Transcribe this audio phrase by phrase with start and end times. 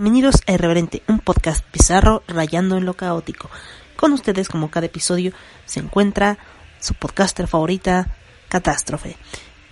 [0.00, 3.50] Bienvenidos a Irreverente, un podcast bizarro rayando en lo caótico.
[3.96, 5.32] Con ustedes, como cada episodio,
[5.64, 6.38] se encuentra
[6.78, 8.14] su podcaster favorita,
[8.48, 9.16] Catástrofe.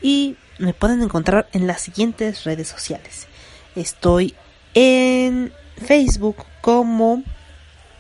[0.03, 3.29] Y me pueden encontrar en las siguientes redes sociales.
[3.77, 4.35] Estoy
[4.75, 7.23] en Facebook como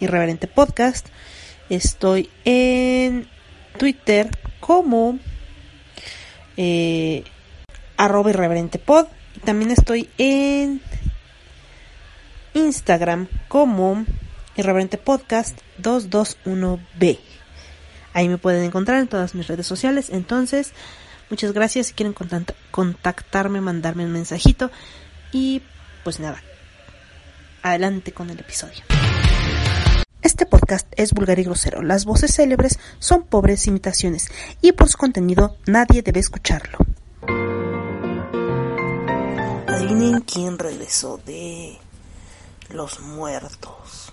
[0.00, 1.06] Irreverente Podcast.
[1.68, 3.28] Estoy en
[3.78, 5.20] Twitter como
[6.56, 7.22] eh,
[7.96, 9.06] irreverente pod.
[9.44, 10.82] También estoy en
[12.56, 14.04] Instagram como
[14.56, 17.18] Irreverente Podcast 221B.
[18.14, 20.08] Ahí me pueden encontrar en todas mis redes sociales.
[20.10, 20.72] Entonces,
[21.28, 21.88] muchas gracias.
[21.88, 22.14] Si quieren
[22.70, 24.70] contactarme, mandarme un mensajito.
[25.32, 25.60] Y
[26.02, 26.42] pues nada,
[27.62, 28.82] adelante con el episodio.
[30.22, 31.82] Este podcast es vulgar y grosero.
[31.82, 34.28] Las voces célebres son pobres imitaciones
[34.62, 36.78] y por su contenido nadie debe escucharlo.
[39.68, 41.78] Adivinen quién regresó de
[42.70, 44.12] los muertos.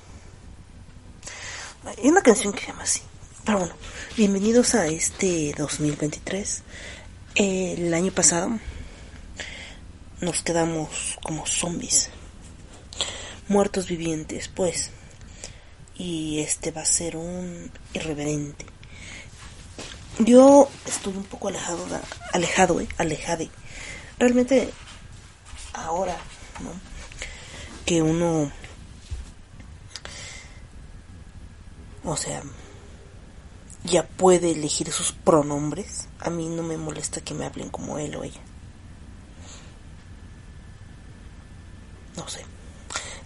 [1.85, 3.01] Hay una canción que se llama así.
[3.45, 3.73] Pero bueno,
[4.15, 6.63] bienvenidos a este 2023.
[7.35, 8.59] El año pasado
[10.21, 12.09] nos quedamos como zombies.
[13.47, 14.91] Muertos vivientes, pues.
[15.95, 18.65] Y este va a ser un irreverente.
[20.19, 21.85] Yo estoy un poco alejado,
[22.31, 22.87] alejado, eh.
[24.19, 24.69] Realmente
[25.73, 26.15] ahora,
[26.61, 26.92] ¿no?
[27.85, 28.51] Que uno,
[32.03, 32.41] o sea,
[33.83, 38.15] ya puede elegir sus pronombres, a mí no me molesta que me hablen como él
[38.15, 38.41] o ella.
[42.15, 42.45] No sé.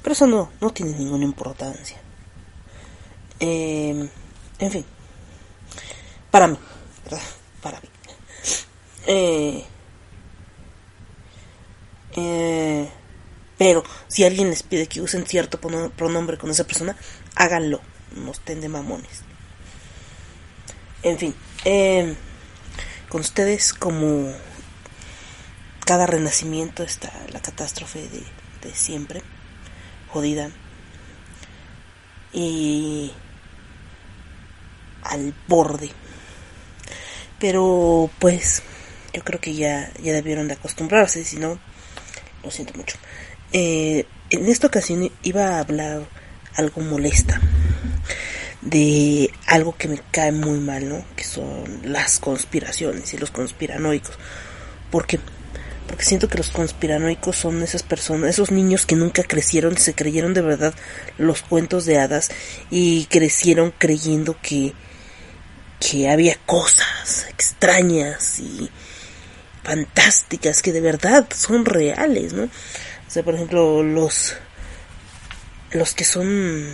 [0.01, 1.97] Pero eso no, no tiene ninguna importancia.
[3.39, 4.09] Eh,
[4.59, 4.85] en fin.
[6.31, 6.57] Para mí.
[7.61, 7.89] Para mí.
[9.05, 9.65] Eh,
[13.57, 16.95] pero si alguien les pide que usen cierto pronombre con esa persona,
[17.35, 17.81] háganlo.
[18.15, 19.23] No estén de mamones.
[21.03, 22.15] En fin, em,
[23.09, 24.33] con ustedes como
[25.85, 28.23] cada renacimiento está la catástrofe de,
[28.61, 29.21] de siempre,
[30.09, 30.51] jodida.
[32.33, 33.11] Y
[35.03, 35.89] al borde.
[37.39, 38.63] Pero pues
[39.13, 41.59] yo creo que ya, ya debieron de acostumbrarse, si no,
[42.43, 42.97] lo siento mucho.
[43.53, 46.03] Eh, en esta ocasión iba a hablar
[46.55, 47.39] algo molesta
[48.61, 51.05] de algo que me cae muy mal, ¿no?
[51.15, 54.17] Que son las conspiraciones y los conspiranoicos.
[54.91, 55.19] ¿Por qué?
[55.87, 60.33] Porque siento que los conspiranoicos son esas personas, esos niños que nunca crecieron, se creyeron
[60.33, 60.73] de verdad
[61.17, 62.29] los cuentos de hadas
[62.69, 64.73] y crecieron creyendo que
[65.79, 68.69] que había cosas extrañas y
[69.63, 72.49] fantásticas que de verdad son reales, ¿no?
[73.07, 74.35] O sea, por ejemplo, los
[75.71, 76.65] los que son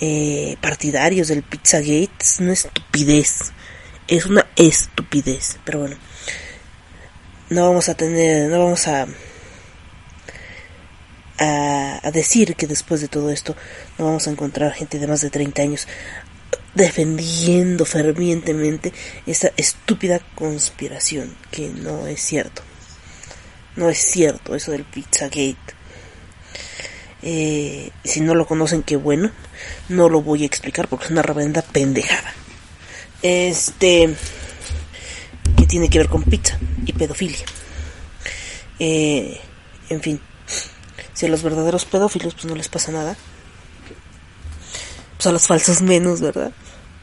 [0.00, 3.52] eh, partidarios del Pizzagate es una estupidez.
[4.08, 5.58] Es una estupidez.
[5.64, 5.96] Pero bueno,
[7.50, 9.06] no vamos a tener, no vamos a,
[11.38, 13.56] a, a decir que después de todo esto
[13.98, 15.88] no vamos a encontrar gente de más de 30 años
[16.74, 18.92] defendiendo fervientemente
[19.26, 22.62] esa estúpida conspiración que no es cierto.
[23.80, 25.56] No es cierto eso del Pizzagate.
[27.22, 29.30] Eh, si no lo conocen, qué bueno.
[29.88, 32.34] No lo voy a explicar porque es una reverenda pendejada.
[33.22, 34.14] Este.
[35.56, 37.46] que tiene que ver con pizza y pedofilia.
[38.78, 39.40] Eh,
[39.88, 40.20] en fin.
[41.14, 43.16] Si a los verdaderos pedófilos pues no les pasa nada.
[45.16, 46.52] Pues a los falsos menos, ¿verdad?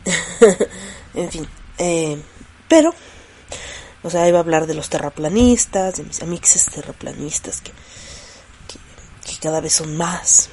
[1.15, 1.47] en fin.
[1.79, 2.21] Eh,
[2.67, 2.93] pero
[4.07, 7.73] o sea, iba a hablar de los terraplanistas, de mis amixes terraplanistas que,
[9.25, 10.47] que, cada vez son más,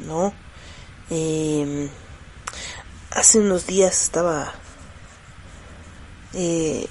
[0.00, 0.34] ¿no?
[1.08, 1.88] Em,
[3.12, 4.52] hace unos días estaba
[6.34, 6.88] eh,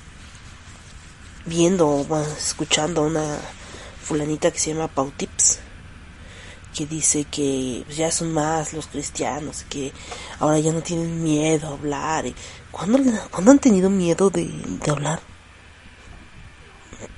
[1.46, 3.38] viendo, bueno, escuchando a una
[4.02, 5.60] fulanita que se llama Pautips
[6.74, 9.92] que dice que ya son más los cristianos, que
[10.40, 12.26] ahora ya no tienen miedo a hablar.
[12.72, 13.00] ¿Cuándo,
[13.30, 14.48] ¿cuándo han tenido miedo de
[14.90, 15.20] hablar?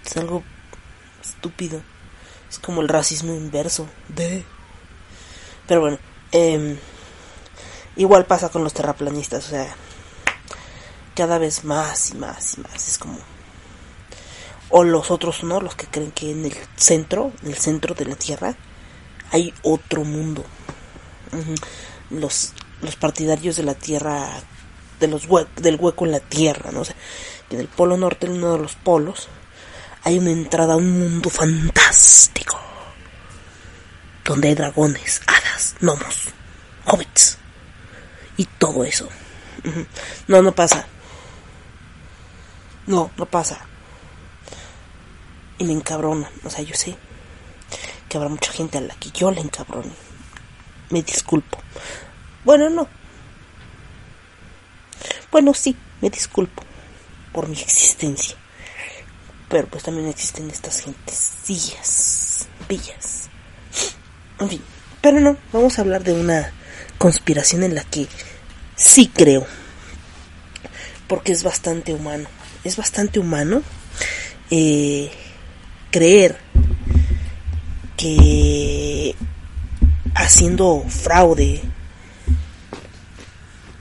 [0.06, 0.44] Es algo
[1.22, 1.81] estúpido.
[2.50, 3.88] Es como el racismo inverso.
[4.08, 4.44] De.
[5.68, 6.00] Pero bueno,
[6.31, 6.78] eh,
[7.96, 9.46] igual pasa con los terraplanistas.
[9.48, 9.76] O sea,
[11.16, 12.88] cada vez más y más y más.
[12.88, 13.20] Es como.
[14.70, 18.06] O los otros no, los que creen que en el centro, en el centro de
[18.06, 18.56] la Tierra,
[19.31, 20.46] hay otro mundo.
[22.10, 24.30] Los, los partidarios de la Tierra,
[25.00, 26.81] de los del hueco en la Tierra, ¿no?
[26.81, 26.86] O
[27.50, 29.28] en el polo norte, en uno de los polos,
[30.04, 32.60] hay una entrada a un mundo fantástico.
[34.24, 36.30] donde hay dragones, hadas, gnomos,
[36.86, 37.38] hobbits
[38.38, 39.10] y todo eso.
[40.28, 40.86] No, no pasa.
[42.86, 43.60] No, no pasa.
[45.57, 46.30] Y me encabrona.
[46.44, 46.95] O sea, yo sé
[48.07, 49.92] que habrá mucha gente a la que yo le encabrone.
[50.90, 51.57] Me disculpo.
[52.44, 52.88] Bueno, no.
[55.31, 56.63] Bueno, sí, me disculpo
[57.34, 58.38] por mi existencia.
[59.50, 63.30] Pero pues también existen estas gentecillas, villas.
[64.40, 64.62] En fin,
[65.01, 66.51] pero no, vamos a hablar de una
[66.98, 68.07] conspiración en la que
[68.75, 69.46] sí creo.
[71.07, 72.30] Porque es bastante humano.
[72.63, 73.63] Es bastante humano
[74.51, 75.12] eh,
[75.92, 76.38] creer
[77.98, 79.16] que
[80.16, 81.62] haciendo fraude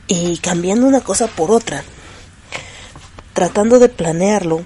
[0.08, 1.84] y cambiando una cosa por otra,
[3.34, 4.64] tratando de planearlo,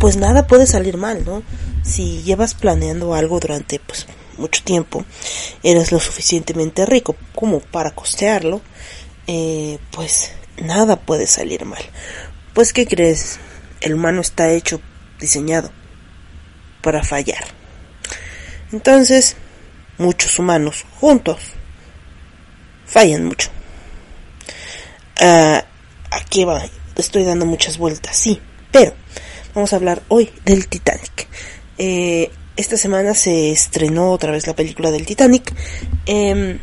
[0.00, 1.42] pues nada puede salir mal, ¿no?
[1.84, 4.06] Si llevas planeando algo durante pues
[4.38, 5.04] mucho tiempo,
[5.62, 8.62] eres lo suficientemente rico como para costearlo,
[9.26, 11.82] eh, pues nada puede salir mal.
[12.54, 13.38] Pues ¿qué crees?
[13.82, 14.80] El humano está hecho,
[15.20, 15.70] diseñado
[16.80, 17.44] para fallar.
[18.72, 19.36] Entonces,
[19.98, 21.40] muchos humanos juntos
[22.86, 23.50] fallan mucho.
[25.20, 25.60] Uh,
[26.10, 26.64] aquí va,
[26.96, 28.40] estoy dando muchas vueltas, sí,
[28.72, 28.94] pero
[29.54, 31.28] vamos a hablar hoy del Titanic.
[31.78, 35.54] Eh, esta semana se estrenó otra vez la película del Titanic
[36.06, 36.58] eh,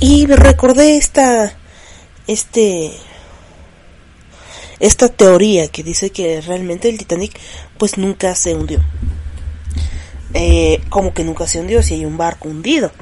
[0.00, 1.52] y recordé esta,
[2.26, 2.92] este,
[4.78, 7.38] esta teoría que dice que realmente el Titanic
[7.76, 8.80] pues nunca se hundió.
[10.34, 12.92] Eh, como que nunca se hundió si hay un barco hundido.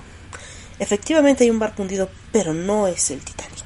[0.78, 3.65] Efectivamente hay un barco hundido, pero no es el Titanic.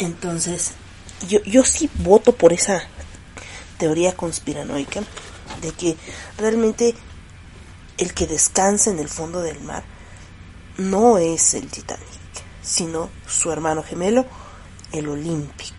[0.00, 0.72] Entonces,
[1.28, 2.82] yo, yo sí voto por esa
[3.78, 5.02] teoría conspiranoica
[5.60, 5.96] de que
[6.38, 6.94] realmente
[7.98, 9.84] el que descansa en el fondo del mar
[10.78, 12.06] no es el Titanic,
[12.62, 14.24] sino su hermano gemelo,
[14.92, 15.74] el Olympic.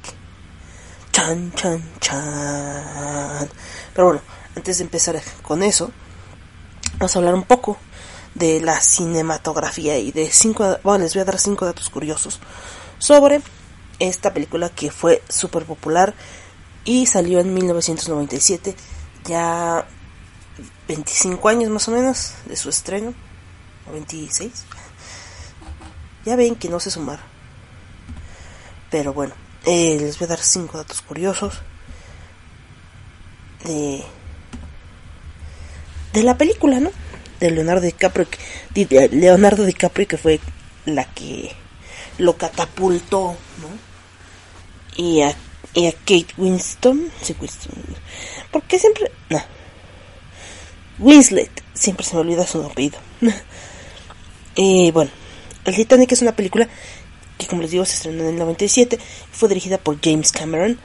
[1.12, 3.50] Chan, chan, chan.
[3.94, 4.21] Pero bueno,
[4.56, 5.91] antes de empezar con eso,
[6.94, 7.77] vamos a hablar un poco
[8.35, 12.39] de la cinematografía y de cinco, bueno, les voy a dar cinco datos curiosos
[13.00, 13.41] sobre
[14.01, 16.13] esta película que fue súper popular
[16.83, 18.75] y salió en 1997,
[19.25, 19.86] ya
[20.88, 23.13] 25 años más o menos de su estreno,
[23.88, 24.65] o 26.
[26.25, 27.19] Ya ven que no sé sumar.
[28.89, 29.33] Pero bueno,
[29.65, 31.62] eh, les voy a dar cinco datos curiosos
[33.63, 34.04] de,
[36.13, 36.92] de la película, ¿no?
[37.39, 38.27] De Leonardo DiCaprio,
[38.74, 40.39] de Leonardo DiCaprio que fue
[40.86, 41.51] la que
[42.18, 43.90] lo catapultó, ¿no?
[44.95, 45.35] Y a,
[45.73, 47.11] y a Kate Winston.
[47.21, 47.73] Sí, Winston.
[48.51, 49.11] ¿Por qué siempre.?
[49.29, 49.41] No.
[50.99, 51.49] Winslet.
[51.73, 52.99] Siempre se me olvida su apellido.
[54.55, 55.11] y bueno,
[55.65, 56.67] El Titanic es una película
[57.38, 58.99] que, como les digo, se estrenó en el 97.
[59.31, 60.79] Fue dirigida por James Cameron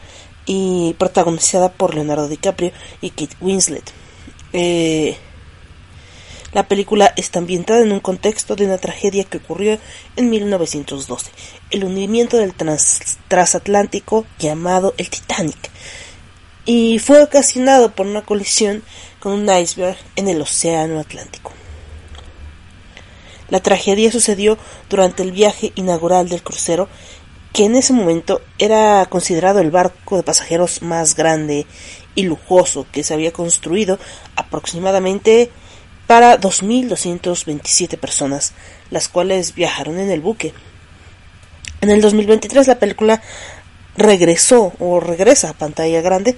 [0.47, 3.93] y protagonizada por Leonardo DiCaprio y Kate Winslet.
[4.53, 5.19] Eh,
[6.57, 9.79] la película está ambientada en un contexto de una tragedia que ocurrió
[10.17, 11.31] en 1912,
[11.71, 12.55] el hundimiento del
[13.29, 15.71] transatlántico llamado el Titanic,
[16.65, 18.83] y fue ocasionado por una colisión
[19.21, 21.53] con un iceberg en el Océano Atlántico.
[23.51, 24.57] La tragedia sucedió
[24.89, 26.89] durante el viaje inaugural del crucero,
[27.53, 31.67] que en ese momento era considerado el barco de pasajeros más grande
[32.15, 33.99] y lujoso que se había construido
[34.37, 35.51] aproximadamente
[36.07, 38.53] para 2.227 personas,
[38.91, 40.53] las cuales viajaron en el buque.
[41.81, 43.23] En el 2023 la película
[43.97, 46.37] regresó o regresa a pantalla grande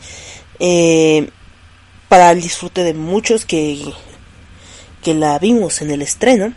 [0.59, 1.29] eh,
[2.09, 3.93] para el disfrute de muchos que,
[5.03, 6.53] que la vimos en el estreno.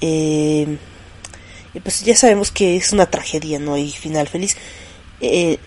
[0.00, 0.76] Eh,
[1.72, 4.56] y pues ya sabemos que es una tragedia, no hay final feliz.
[5.20, 5.58] Eh,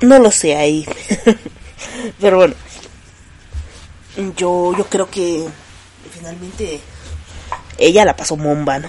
[0.00, 0.86] no lo sé ahí.
[2.20, 2.54] Pero bueno,
[4.36, 5.46] yo, yo creo que
[6.12, 6.80] finalmente
[7.78, 8.88] ella la pasó momba, ¿no?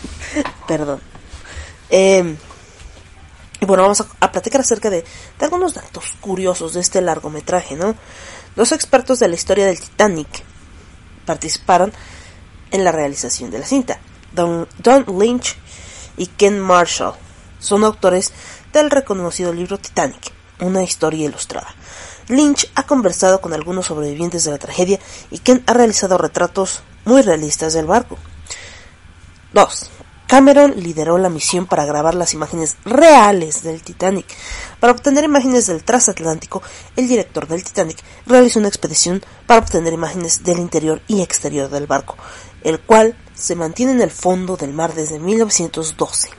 [0.68, 1.00] Perdón.
[1.90, 2.36] Eh,
[3.60, 5.02] y bueno, vamos a, platicar acerca de,
[5.38, 7.94] de, algunos datos curiosos de este largometraje, ¿no?
[8.54, 10.28] Dos expertos de la historia del Titanic
[11.24, 11.92] participaron
[12.70, 13.98] en la realización de la cinta.
[14.32, 15.56] Don, Don Lynch
[16.16, 17.14] y Ken Marshall
[17.58, 18.32] son autores
[18.72, 21.74] del reconocido libro Titanic, una historia ilustrada.
[22.28, 24.98] Lynch ha conversado con algunos sobrevivientes de la tragedia
[25.30, 28.18] y Ken ha realizado retratos muy realistas del barco.
[29.52, 29.90] 2.
[30.26, 34.26] Cameron lideró la misión para grabar las imágenes reales del Titanic.
[34.80, 36.62] Para obtener imágenes del transatlántico,
[36.96, 41.86] el director del Titanic realizó una expedición para obtener imágenes del interior y exterior del
[41.86, 42.16] barco,
[42.64, 46.30] el cual se mantiene en el fondo del mar desde 1912.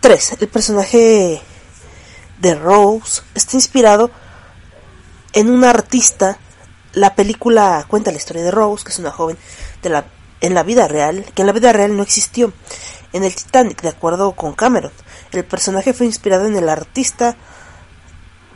[0.00, 0.36] 3.
[0.40, 1.40] El personaje
[2.40, 4.10] de Rose está inspirado
[5.32, 6.38] en una artista.
[6.92, 9.38] La película cuenta la historia de Rose, que es una joven
[9.82, 10.04] de la
[10.40, 12.52] en la vida real, que en la vida real no existió.
[13.12, 14.92] En el Titanic, de acuerdo con Cameron,
[15.32, 17.36] el personaje fue inspirado en el artista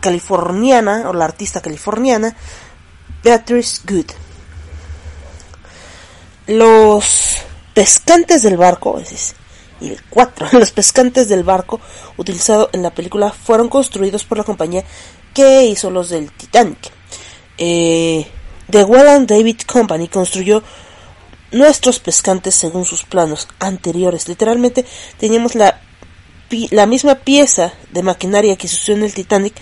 [0.01, 2.37] californiana, o la artista californiana,
[3.23, 4.11] Beatrice Good.
[6.47, 7.37] Los
[7.75, 9.35] pescantes del barco, es
[9.81, 11.81] y el 4, los pescantes del barco
[12.17, 14.85] utilizado en la película fueron construidos por la compañía
[15.33, 16.91] que hizo los del Titanic.
[17.59, 18.27] Eh,
[18.71, 20.63] The Well David Company construyó
[21.53, 24.29] nuestros pescantes según sus planos anteriores.
[24.29, 24.85] Literalmente
[25.19, 25.81] teníamos la,
[26.71, 29.55] la misma pieza de maquinaria que se usó en el Titanic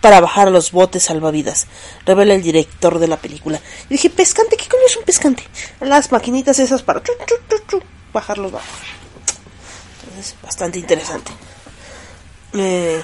[0.00, 1.66] para bajar los botes salvavidas,
[2.06, 3.60] revela el director de la película.
[3.88, 4.56] Y dije, ¿pescante?
[4.56, 5.42] ¿Qué coño es un pescante?
[5.80, 7.02] Las maquinitas esas para
[8.12, 8.97] bajar los bajos.
[10.18, 11.30] Entonces, bastante interesante.
[12.50, 12.58] 5.
[12.58, 13.02] Eh,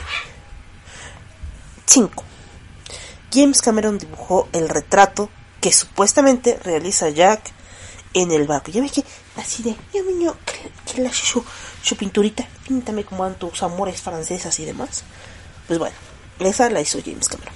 [3.33, 5.31] James Cameron dibujó el retrato
[5.61, 7.53] que supuestamente realiza Jack
[8.15, 8.73] en el barco.
[8.73, 9.05] Ya ves que
[9.37, 11.45] así de, Dios mío, que, le su,
[11.83, 15.05] su pinturita, píntame como van tus amores francesas y demás.
[15.69, 15.95] Pues bueno,
[16.41, 17.55] esa la hizo James Cameron.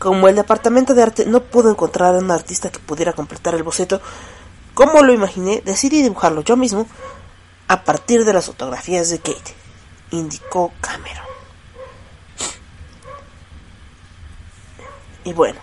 [0.00, 3.62] Como el departamento de arte no pudo encontrar a un artista que pudiera completar el
[3.62, 4.02] boceto,
[4.74, 6.88] como lo imaginé, decidí dibujarlo yo mismo
[7.72, 9.54] a partir de las fotografías de Kate,
[10.10, 11.24] indicó Cameron.
[15.24, 15.58] Y bueno,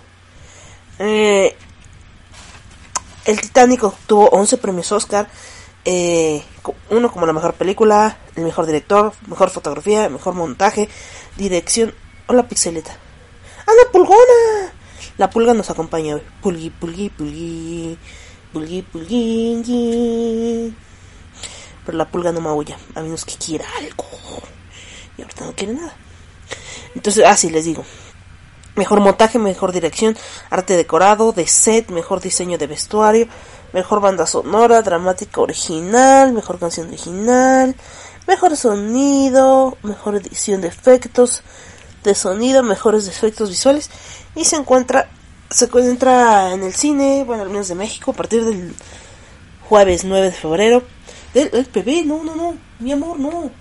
[0.98, 1.56] eh,
[3.25, 5.30] el Titanic obtuvo 11 premios Oscar,
[5.86, 6.44] eh,
[6.89, 10.89] uno como la mejor película, el mejor director, mejor fotografía, mejor montaje,
[11.38, 11.94] dirección.
[12.25, 12.98] Hola, pixeleta.
[13.68, 14.74] ¡Ah, la pulgona!
[15.18, 16.24] La pulga nos acompaña hoy.
[16.42, 18.00] Pulgui, pulgui, pulgui.
[18.51, 19.63] Pulgui, pulgui.
[21.89, 24.05] Pero la pulga no maulla, a menos que quiera algo.
[25.17, 25.96] Y ahorita no quiere nada.
[26.93, 27.84] Entonces, así ah, les digo.
[28.75, 30.15] Mejor montaje, mejor dirección,
[30.51, 33.27] arte decorado, de set, mejor diseño de vestuario,
[33.74, 37.75] mejor banda sonora, dramática original, mejor canción original,
[38.27, 41.41] mejor sonido, mejor edición de efectos
[42.03, 43.89] de sonido, mejores efectos visuales
[44.36, 45.10] y se encuentra
[45.50, 48.75] se encuentra en el cine, bueno, al menos de México, a partir del
[49.67, 50.84] jueves 9 de febrero.
[51.33, 53.51] El bebé, no, no, no, mi amor, no.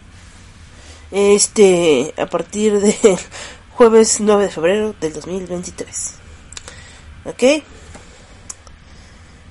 [1.10, 2.94] Este, a partir de
[3.70, 6.14] jueves 9 de febrero del 2023.
[7.24, 7.42] ¿Ok?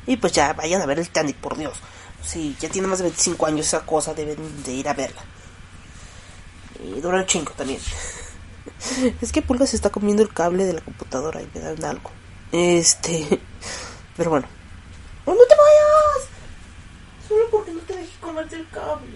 [0.07, 1.77] Y pues ya vayan a ver el Titanic, por Dios.
[2.24, 5.21] Si ya tiene más de 25 años esa cosa, deben de ir a verla.
[6.83, 7.79] Y dura un chingo también.
[9.21, 12.12] es que Pulga se está comiendo el cable de la computadora y me dan algo.
[12.51, 13.39] Este.
[14.17, 14.47] Pero bueno.
[15.25, 16.37] ¡Oh, no te vayas!
[17.27, 19.07] Solo porque no te dejé comerte el cable.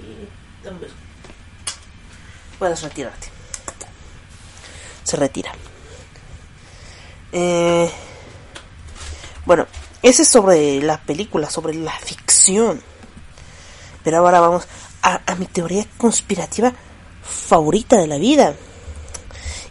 [2.60, 3.41] Puedes retirarte
[5.12, 5.51] se retira.
[7.34, 7.91] Eh,
[9.46, 9.68] bueno,
[10.01, 12.82] ese es sobre la película, sobre la ficción.
[14.03, 14.68] Pero ahora vamos
[15.01, 16.74] a, mi teoría conspirativa
[17.24, 18.56] favorita de la vida.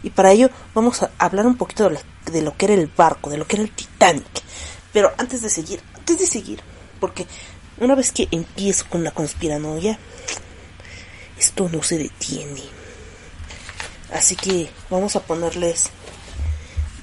[0.03, 1.99] Y para ello vamos a hablar un poquito de,
[2.31, 4.43] de, lo que era el barco, de lo que era el Titanic.
[4.93, 6.61] Pero antes de seguir, antes de seguir,
[6.99, 7.25] porque
[7.81, 9.97] una vez que empiezo con la conspiranoia,
[11.37, 12.61] esto no se detiene.
[14.13, 15.89] Así que vamos a ponerles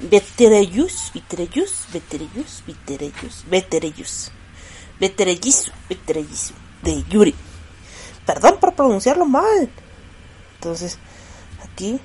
[0.00, 4.30] Vetereyus, Vetereyus, Vetereyus, Vetereyus, Vetereyus,
[5.00, 7.34] Vetereyus, Vetereyus, de Yuri.
[8.24, 9.68] Perdón por pronunciarlo mal.
[10.54, 10.98] Entonces,
[11.64, 11.98] aquí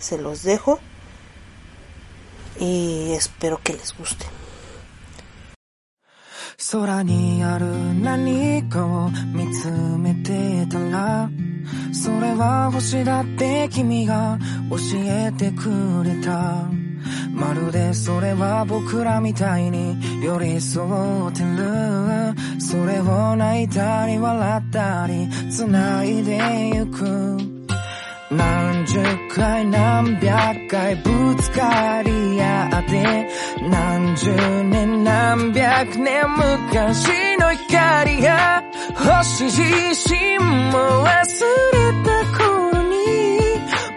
[0.00, 0.80] se los dejo
[2.58, 4.26] y espero que les guste.
[6.72, 7.66] 空にある
[8.02, 11.30] 何かを見つめてたら
[11.92, 14.36] それは星だって君が
[14.68, 16.68] 教えてくれた。
[17.32, 20.84] まるでそれは僕らみたいに寄り添
[21.28, 22.60] ってる。
[22.60, 27.57] それを泣いたり笑ったり繋いでゆく。
[28.30, 33.28] 何十回何百回ぶつかり合って
[33.70, 38.62] 何十年何百年昔の光が
[38.94, 39.62] 星自
[40.12, 43.40] 身も忘れた頃に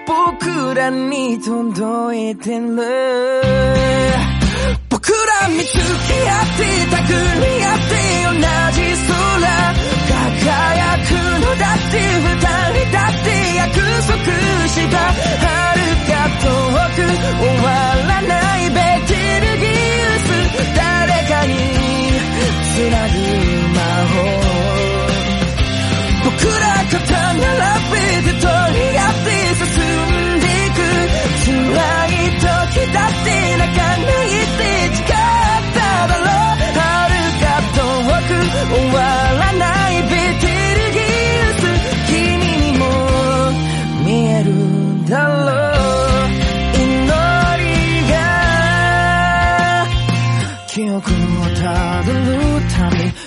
[0.08, 3.82] 僕らに届いてる。
[4.90, 7.16] 僕ら見つけ合ってたくり
[7.66, 7.96] 合って
[8.28, 8.36] 同
[8.76, 9.52] じ空
[10.12, 11.12] 輝く
[11.42, 11.61] の
[11.92, 13.76] ち二人だって約
[14.08, 14.16] 束
[14.68, 16.48] した遥か遠
[16.96, 17.70] く終わ
[18.08, 20.32] らないべきルギウス
[20.74, 20.80] 誰
[21.28, 21.54] かに
[22.64, 23.16] つなぐ
[23.76, 24.16] 魔法
[26.24, 27.44] 僕ら肩並
[27.92, 29.30] べて取り合って
[29.60, 30.80] 進んでいく
[31.44, 31.52] 辛
[32.08, 32.48] い時
[32.94, 34.64] だって泣かないって
[34.96, 35.06] 誓っ
[35.76, 36.28] ただろう
[36.72, 37.46] 遥か
[37.76, 37.84] 遠
[38.28, 38.32] く
[38.72, 39.31] 終わらない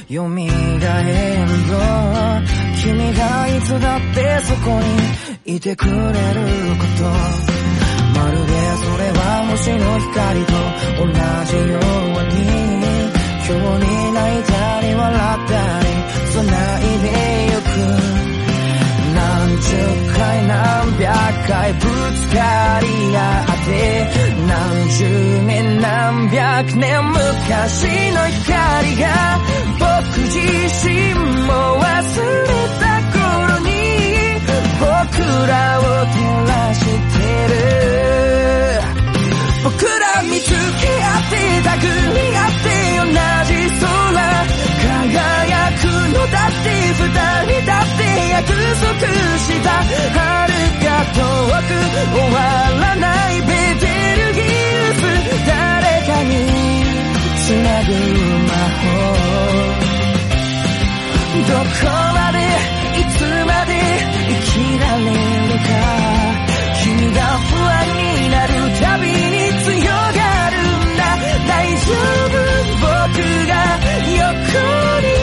[0.09, 1.73] 蘇るぞ。
[2.83, 4.81] 君がいつだってそこ
[5.47, 7.05] にいてくれること。
[8.19, 10.53] まるでそれは星の光と
[11.01, 11.07] 同
[11.47, 12.45] じように。
[13.47, 15.87] 今日に泣いたり笑ったり
[16.33, 16.41] 繋
[16.81, 17.24] いで
[21.47, 21.87] 回ぶつ
[22.35, 23.71] かり合って
[24.49, 25.05] 何十
[25.45, 29.05] 年何百年昔の光が
[29.79, 29.85] 僕
[30.21, 30.41] 自
[30.89, 32.49] 身も忘れ
[32.81, 33.69] た頃に
[34.81, 34.87] 僕
[35.47, 36.17] らを照
[36.49, 36.89] らして
[37.49, 37.55] る
[39.65, 41.33] 僕ら見つけ合って
[41.63, 42.69] 手繰り合って
[43.01, 43.09] 同
[43.49, 44.25] じ空
[44.85, 45.74] 輝く
[46.31, 48.95] だって二人だって約束
[49.39, 50.21] した遥
[50.81, 51.73] か遠く
[52.13, 52.37] 終わ
[52.81, 53.47] らないベ
[53.81, 53.85] テ
[54.23, 54.45] ルギウ
[54.95, 55.03] ス
[55.47, 55.53] 誰
[56.07, 56.33] かに
[57.37, 57.91] つなぐ
[58.45, 58.85] 魔法
[61.35, 62.39] どこまで
[62.99, 63.71] いつまで
[64.29, 65.69] 生きられるか
[66.83, 68.01] 君が不安に
[68.31, 69.13] なるたびに
[69.65, 71.03] 強がるんだ。
[71.49, 71.85] 大丈
[72.31, 72.35] 夫？
[72.85, 73.17] 僕
[73.47, 73.53] が
[74.17, 74.21] 横
[75.01, 75.14] に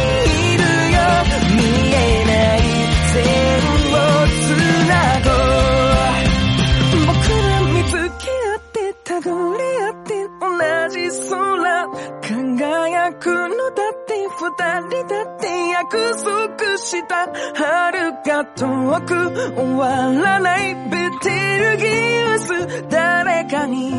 [13.21, 14.49] くのだって二
[14.89, 18.65] 人だって約束した遥か遠
[19.05, 19.13] く
[19.55, 20.89] 終わらないベ
[21.21, 21.29] テ
[21.59, 22.49] ルギウス
[22.89, 23.93] 誰かに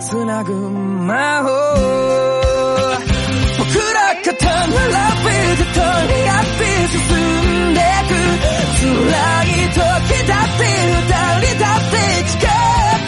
[0.00, 1.48] 繋ぐ魔法
[3.58, 4.78] 僕ら肩並
[5.24, 6.62] べて取り合って
[6.94, 7.02] 進
[7.70, 8.14] んでく
[8.78, 8.86] 辛
[9.42, 9.82] い時
[10.28, 10.62] だって
[10.94, 11.10] 二
[11.42, 11.98] 人だって
[12.28, 12.48] 誓っ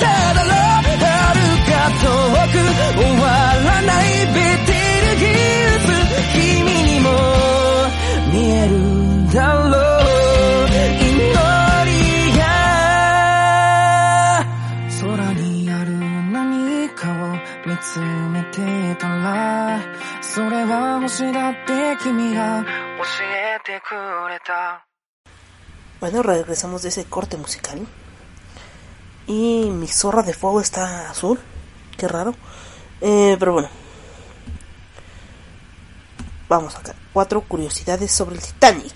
[0.00, 0.90] ただろう。
[0.98, 1.38] 遥
[1.70, 2.02] か遠
[2.50, 2.58] く
[2.98, 3.24] 終わ
[3.64, 4.89] らないベテル
[8.31, 10.69] 見えるだろう
[11.01, 11.11] 祈
[11.85, 12.43] りが
[15.01, 15.91] 空にある
[16.31, 17.13] 何かを
[17.69, 19.79] 見つめてたら
[20.21, 22.67] それは星だって君が教
[23.23, 23.95] えてく
[24.29, 24.85] れた
[25.99, 27.87] Bueno, regresamos de ese corte musical.
[29.27, 31.39] Y mi zorra de fuego está azul.
[31.97, 32.35] Qué raro.
[33.01, 33.69] Eh, pero bueno.
[36.47, 36.93] Vamos acá.
[37.12, 38.92] Cuatro curiosidades sobre el Titanic.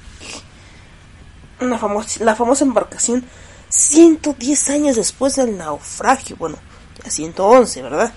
[1.61, 1.79] Una
[2.21, 3.25] la famosa embarcación
[3.69, 6.37] 110 años después del naufragio.
[6.37, 6.59] Bueno,
[7.03, 8.13] ya 111, ¿verdad?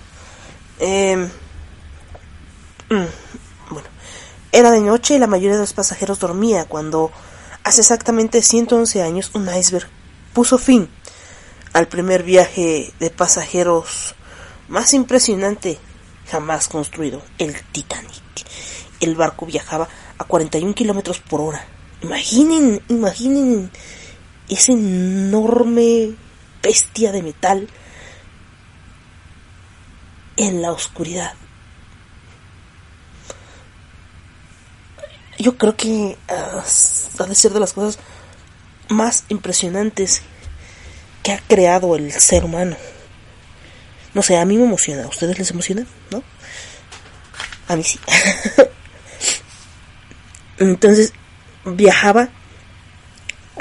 [0.80, 1.16] Eh,
[2.90, 3.88] mm, bueno,
[4.52, 7.10] era de noche y la mayoría de los pasajeros dormía cuando
[7.64, 9.88] hace exactamente 111 años un iceberg
[10.32, 10.88] puso fin
[11.72, 14.14] al primer viaje de pasajeros
[14.68, 15.78] más impresionante
[16.30, 18.22] jamás construido, el Titanic.
[19.00, 21.64] El barco viajaba a 41 kilómetros por hora.
[22.02, 23.70] Imaginen, imaginen
[24.48, 26.14] esa enorme
[26.62, 27.68] bestia de metal
[30.36, 31.34] en la oscuridad.
[35.38, 37.98] Yo creo que uh, ha de ser de las cosas
[38.88, 40.22] más impresionantes
[41.22, 42.76] que ha creado el ser humano.
[44.14, 45.04] No sé, a mí me emociona.
[45.04, 45.86] ¿A ustedes les emociona?
[46.10, 46.22] ¿No?
[47.68, 48.00] A mí sí.
[50.58, 51.12] Entonces,
[51.64, 52.28] viajaba,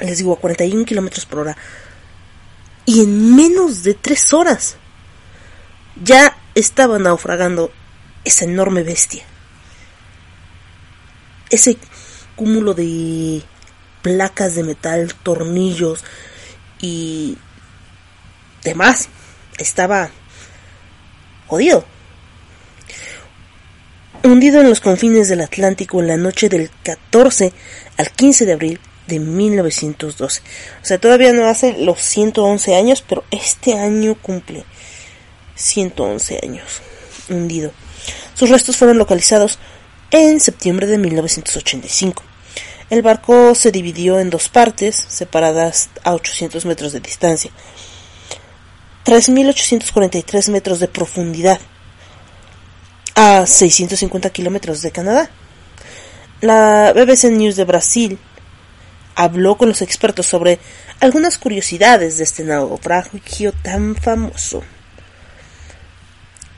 [0.02, 1.58] les digo, a 41 kilómetros por hora.
[2.86, 4.78] Y en menos de tres horas
[6.04, 7.72] ya estaba naufragando
[8.24, 9.24] esa enorme bestia.
[11.50, 11.78] Ese
[12.36, 13.44] cúmulo de
[14.02, 16.04] placas de metal, tornillos
[16.80, 17.38] y
[18.64, 19.10] demás
[19.58, 20.10] estaba
[21.48, 21.86] jodido.
[24.24, 27.54] Hundido en los confines del Atlántico en la noche del 14
[27.98, 30.42] al 15 de abril de 1912.
[30.82, 34.66] O sea, todavía no hace los 111 años, pero este año cumple
[35.56, 36.82] 111 años
[37.30, 37.72] hundido.
[38.34, 39.60] Sus restos fueron localizados
[40.12, 42.24] en septiembre de 1985.
[42.90, 47.52] el barco se dividió en dos partes, separadas a 800 metros de distancia.
[49.06, 51.60] 3.843 metros de profundidad
[53.18, 55.28] a 650 kilómetros de Canadá.
[56.40, 58.20] La BBC News de Brasil
[59.16, 60.60] habló con los expertos sobre
[61.00, 64.62] algunas curiosidades de este naufragio tan famoso.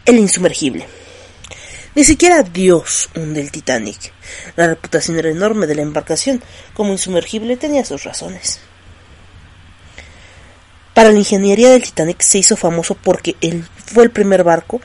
[0.04, 0.86] El insumergible.
[1.96, 4.12] Ni siquiera Dios hunde el Titanic.
[4.58, 6.44] La reputación era enorme de la embarcación.
[6.74, 8.60] Como insumergible tenía sus razones.
[11.00, 14.82] Para la ingeniería del Titanic se hizo famoso porque él fue el primer barco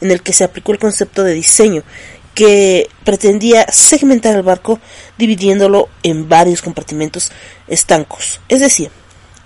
[0.00, 1.82] en el que se aplicó el concepto de diseño
[2.36, 4.78] que pretendía segmentar el barco
[5.18, 7.32] dividiéndolo en varios compartimentos
[7.66, 8.38] estancos.
[8.48, 8.92] Es decir,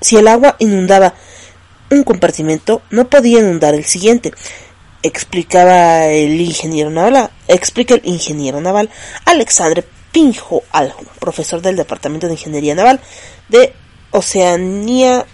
[0.03, 1.15] si el agua inundaba
[1.91, 4.31] un compartimento, no podía inundar el siguiente.
[5.03, 8.91] Explicaba el ingeniero naval, explica el ingeniero naval
[9.25, 13.01] Alexandre Pinjo Aljo, profesor del Departamento de Ingeniería Naval
[13.49, 13.73] de
[14.11, 15.25] Oceanía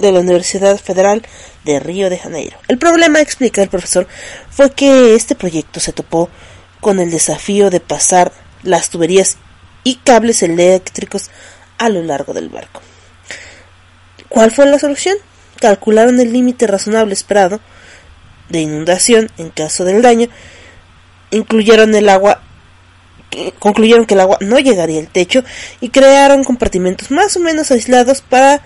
[0.00, 1.22] de la Universidad Federal
[1.64, 2.56] de Río de Janeiro.
[2.68, 4.08] El problema, explica el profesor,
[4.50, 6.28] fue que este proyecto se topó
[6.80, 8.32] con el desafío de pasar
[8.62, 9.36] las tuberías
[9.84, 11.30] y cables eléctricos
[11.78, 12.80] a lo largo del barco.
[14.28, 15.16] ¿Cuál fue la solución?
[15.60, 17.60] Calcularon el límite razonable esperado
[18.48, 20.28] de inundación en caso del daño,
[21.30, 22.42] incluyeron el agua
[23.58, 25.44] concluyeron que el agua no llegaría al techo
[25.80, 28.60] y crearon compartimentos más o menos aislados para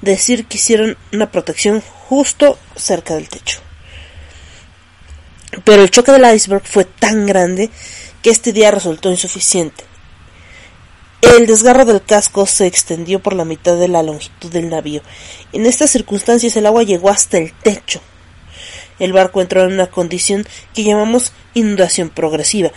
[0.00, 3.60] decir que hicieron una protección justo cerca del techo.
[5.64, 7.70] Pero el choque del iceberg fue tan grande
[8.22, 9.84] que este día resultó insuficiente.
[11.20, 15.02] El desgarro del casco se extendió por la mitad de la longitud del navío.
[15.52, 18.00] En estas circunstancias el agua llegó hasta el techo.
[18.98, 22.70] El barco entró en una condición que llamamos inundación progresiva,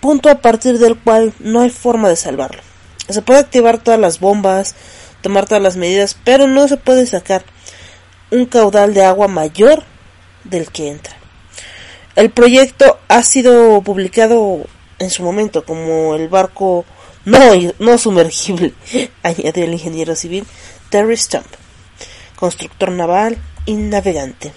[0.00, 2.62] punto a partir del cual no hay forma de salvarlo.
[3.08, 4.74] Se puede activar todas las bombas,
[5.22, 7.44] tomar todas las medidas, pero no se puede sacar
[8.30, 9.84] un caudal de agua mayor
[10.44, 11.16] del que entra.
[12.14, 14.66] El proyecto ha sido publicado
[14.98, 16.84] en su momento como el barco
[17.24, 17.38] no,
[17.78, 18.74] no sumergible,
[19.22, 20.44] añadió el ingeniero civil
[20.90, 21.46] Terry Stump,
[22.36, 24.52] constructor naval y navegante.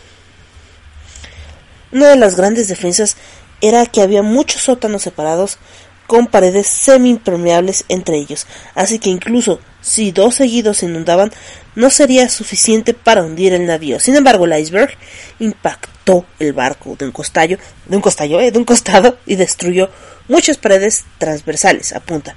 [1.92, 3.16] Una de las grandes defensas
[3.62, 5.60] era que había muchos sótanos separados
[6.08, 11.32] con paredes semi-impermeables entre ellos, así que incluso si dos seguidos se inundaban,
[11.76, 14.00] no sería suficiente para hundir el navío.
[14.00, 14.98] Sin embargo, el iceberg
[15.40, 19.90] impactó el barco de un costallo, de un costallo, eh, de un costado y destruyó
[20.28, 22.36] muchas paredes transversales, apunta.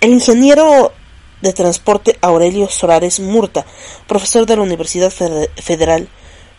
[0.00, 0.92] El ingeniero
[1.40, 3.64] de transporte Aurelio Solares Murta,
[4.06, 6.08] profesor de la Universidad Federal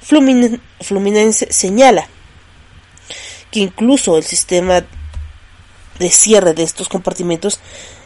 [0.02, 2.08] Fluminense, señala
[3.52, 4.86] que incluso el sistema
[6.00, 7.60] de cierre de estos compartimentos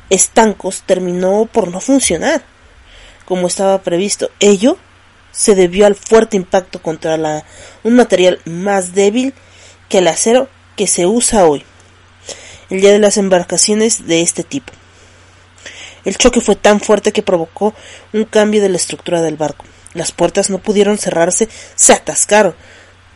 [0.09, 2.43] estancos terminó por no funcionar
[3.25, 4.29] como estaba previsto.
[4.39, 4.77] Ello
[5.31, 7.45] se debió al fuerte impacto contra la,
[7.83, 9.33] un material más débil
[9.89, 11.63] que el acero que se usa hoy,
[12.69, 14.73] el día de las embarcaciones de este tipo.
[16.05, 17.73] El choque fue tan fuerte que provocó
[18.11, 19.65] un cambio de la estructura del barco.
[19.93, 22.55] Las puertas no pudieron cerrarse, se atascaron.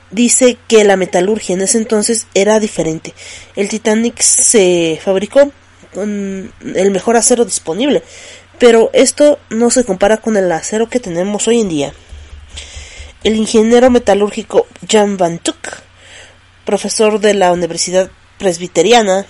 [0.10, 3.14] Dice que la metalurgia en ese entonces era diferente.
[3.56, 5.52] El Titanic se fabricó
[5.94, 8.04] con el mejor acero disponible,
[8.60, 11.94] pero esto no se compara con el acero que tenemos hoy en día.
[13.24, 15.58] El ingeniero metalúrgico Jan Van Tuck,
[16.66, 19.26] profesor de la Universidad Presbiteriana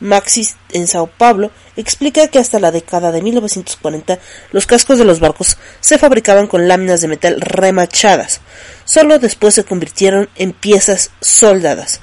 [0.00, 4.18] Maxis en Sao Paulo, explica que hasta la década de 1940
[4.52, 8.40] los cascos de los barcos se fabricaban con láminas de metal remachadas.
[8.84, 12.00] Solo después se convirtieron en piezas soldadas.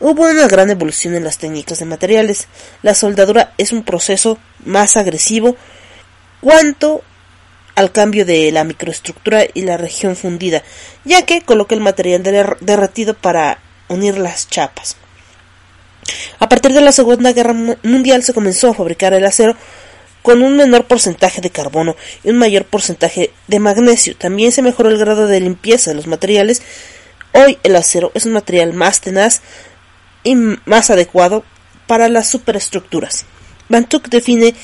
[0.00, 2.48] Hubo una gran evolución en las técnicas de materiales.
[2.82, 5.56] La soldadura es un proceso más agresivo
[6.40, 7.02] cuanto
[7.74, 10.62] al cambio de la microestructura y la región fundida,
[11.04, 12.22] ya que coloca el material
[12.60, 14.96] derretido para unir las chapas.
[16.38, 19.56] A partir de la Segunda Guerra Mundial se comenzó a fabricar el acero
[20.22, 24.16] con un menor porcentaje de carbono y un mayor porcentaje de magnesio.
[24.16, 26.62] También se mejoró el grado de limpieza de los materiales.
[27.32, 29.42] Hoy el acero es un material más tenaz,
[30.24, 31.44] y más adecuado
[31.86, 33.26] para las superestructuras.
[33.68, 34.54] Bantuk define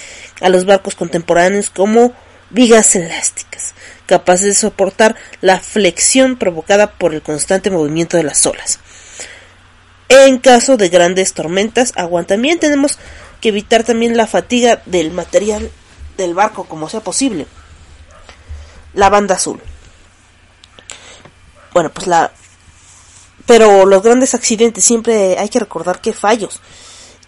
[0.40, 2.12] a los barcos contemporáneos como
[2.48, 3.74] vigas elásticas,
[4.06, 8.80] capaces de soportar la flexión provocada por el constante movimiento de las olas.
[10.10, 12.98] En caso de grandes tormentas, aguantan también tenemos
[13.40, 15.70] que evitar también la fatiga del material
[16.16, 17.46] del barco como sea posible.
[18.92, 19.60] La banda azul.
[21.72, 22.32] Bueno, pues la
[23.46, 26.60] pero los grandes accidentes siempre hay que recordar que fallos.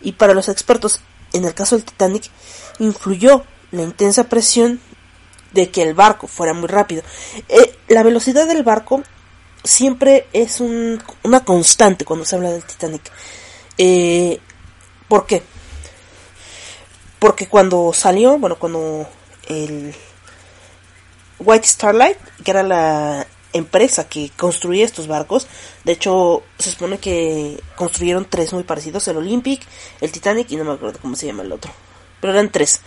[0.01, 1.01] Y para los expertos,
[1.33, 2.31] en el caso del Titanic,
[2.81, 4.81] influyó la intensa presión
[5.53, 7.03] de que el barco fuera muy rápido.
[7.49, 9.03] Eh, la velocidad del barco
[9.65, 13.03] siempre es un, una constante cuando se habla del Titanic.
[13.79, 14.41] Eh,
[15.09, 15.43] ¿Por qué?
[17.19, 19.09] Porque cuando salió, bueno, cuando
[19.49, 19.95] el
[21.39, 25.47] White Starlight, que era la empresa que construía estos barcos,
[25.85, 29.61] de hecho se supone que construyeron tres muy parecidos, el Olympic,
[30.01, 31.71] el Titanic y no me acuerdo cómo se llama el otro,
[32.21, 32.81] pero eran tres.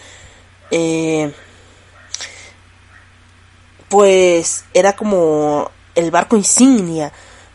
[0.72, 1.32] Eh,
[3.88, 7.12] pues era como el barco insignia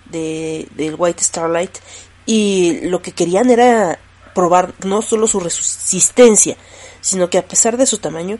[0.06, 1.78] de, del White Starlight
[2.26, 3.98] y lo que querían era
[4.34, 6.56] probar no solo su resistencia,
[7.00, 8.38] sino que a pesar de su tamaño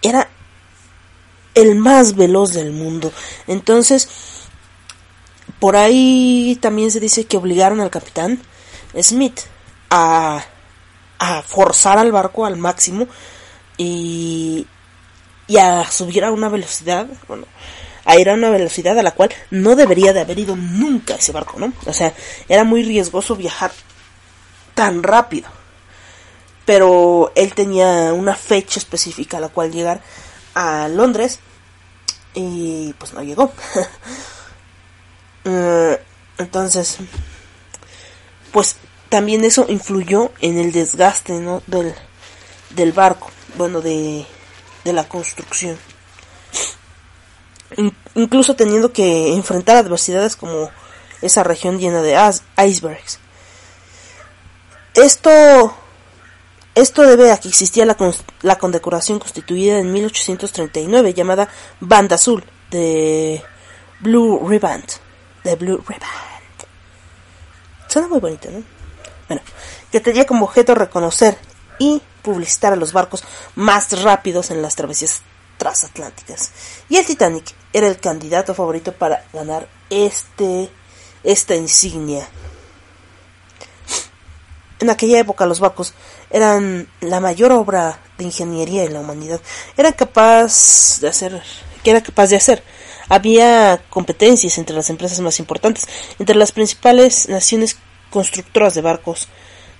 [0.00, 0.28] era
[1.54, 3.12] el más veloz del mundo.
[3.46, 4.08] Entonces,
[5.58, 8.40] por ahí también se dice que obligaron al capitán
[9.00, 9.40] Smith
[9.90, 10.44] a,
[11.18, 13.06] a forzar al barco al máximo
[13.76, 14.66] y,
[15.46, 17.46] y a subir a una velocidad, bueno,
[18.04, 21.32] a ir a una velocidad a la cual no debería de haber ido nunca ese
[21.32, 21.72] barco, ¿no?
[21.86, 22.12] O sea,
[22.48, 23.72] era muy riesgoso viajar
[24.74, 25.48] tan rápido.
[26.64, 30.00] Pero él tenía una fecha específica a la cual llegar
[30.54, 31.40] a Londres
[32.34, 33.52] y pues no llegó.
[35.44, 36.00] Eh,
[36.38, 36.98] entonces,
[38.52, 38.76] pues
[39.08, 41.64] también eso influyó en el desgaste ¿no?
[41.66, 41.92] del,
[42.70, 44.24] del barco, bueno, de,
[44.84, 45.76] de la construcción.
[48.14, 50.70] Incluso teniendo que enfrentar adversidades como
[51.20, 52.16] esa región llena de
[52.56, 53.18] icebergs.
[54.94, 55.74] Esto
[56.74, 61.48] esto debe a que existía la, condecoración constituida en 1839 llamada
[61.80, 63.42] Banda Azul de
[64.00, 64.84] Blue Riband.
[65.44, 66.06] De Blue Riband.
[67.88, 68.62] Suena muy bonito, ¿no?
[69.28, 69.42] Bueno,
[69.90, 71.36] que tenía como objeto reconocer
[71.78, 73.22] y publicitar a los barcos
[73.54, 75.20] más rápidos en las travesías
[75.58, 76.50] transatlánticas.
[76.88, 80.70] Y el Titanic era el candidato favorito para ganar este
[81.24, 82.28] esta insignia.
[84.80, 85.94] En aquella época los barcos
[86.30, 89.40] eran la mayor obra de ingeniería en la humanidad.
[89.76, 91.40] Era capaz de hacer,
[91.84, 92.64] que era capaz de hacer.
[93.08, 95.86] Había competencias entre las empresas más importantes,
[96.18, 97.76] entre las principales naciones
[98.10, 99.28] constructoras de barcos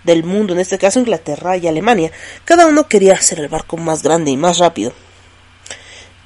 [0.04, 2.12] del mundo, en este caso Inglaterra y Alemania.
[2.44, 4.92] Cada uno quería hacer el barco más grande y más rápido.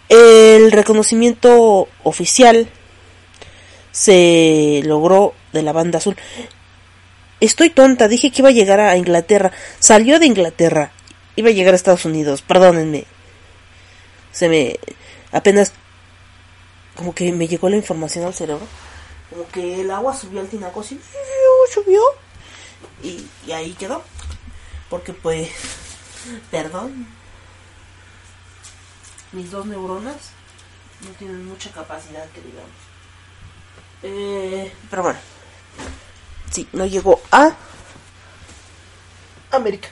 [0.08, 2.68] El reconocimiento oficial
[3.90, 6.16] se logró de la banda azul
[7.40, 9.52] Estoy tonta, dije que iba a llegar a Inglaterra.
[9.78, 10.92] Salió de Inglaterra.
[11.36, 13.04] Iba a llegar a Estados Unidos, perdónenme.
[14.32, 14.78] Se me...
[15.32, 15.72] apenas...
[16.94, 18.66] como que me llegó la información al cerebro.
[19.28, 20.98] Como que el agua subió al tinaco así.
[21.72, 22.00] Subió.
[23.02, 24.02] Y, y ahí quedó.
[24.88, 25.50] Porque pues...
[26.50, 27.06] Perdón.
[29.36, 30.16] Mis dos neuronas
[31.02, 32.70] no tienen mucha capacidad, que digamos.
[34.02, 35.18] Eh, pero bueno.
[36.50, 37.54] Sí, no llegó a
[39.50, 39.90] América.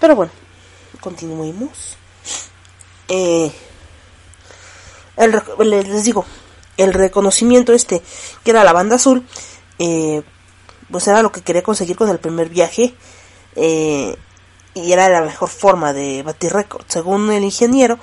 [0.00, 0.32] Pero bueno,
[1.02, 1.98] continuemos.
[3.08, 3.52] Eh,
[5.58, 6.24] les digo,
[6.78, 8.02] el reconocimiento este,
[8.42, 9.26] que era la banda azul,
[9.78, 10.22] eh,
[10.90, 12.94] pues era lo que quería conseguir con el primer viaje.
[13.54, 14.16] Eh,
[14.76, 16.84] y era la mejor forma de batir récord.
[16.86, 17.98] Según el ingeniero,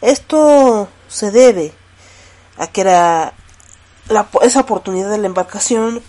[0.00, 1.72] esto se debe
[2.58, 3.32] a que era
[4.08, 6.02] la, esa oportunidad de la embarcación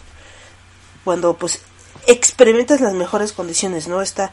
[1.04, 1.62] cuando pues
[2.08, 4.02] experimentas las mejores condiciones, ¿no?
[4.02, 4.32] Está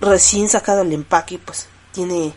[0.00, 2.32] recién sacado el empaque, pues tiene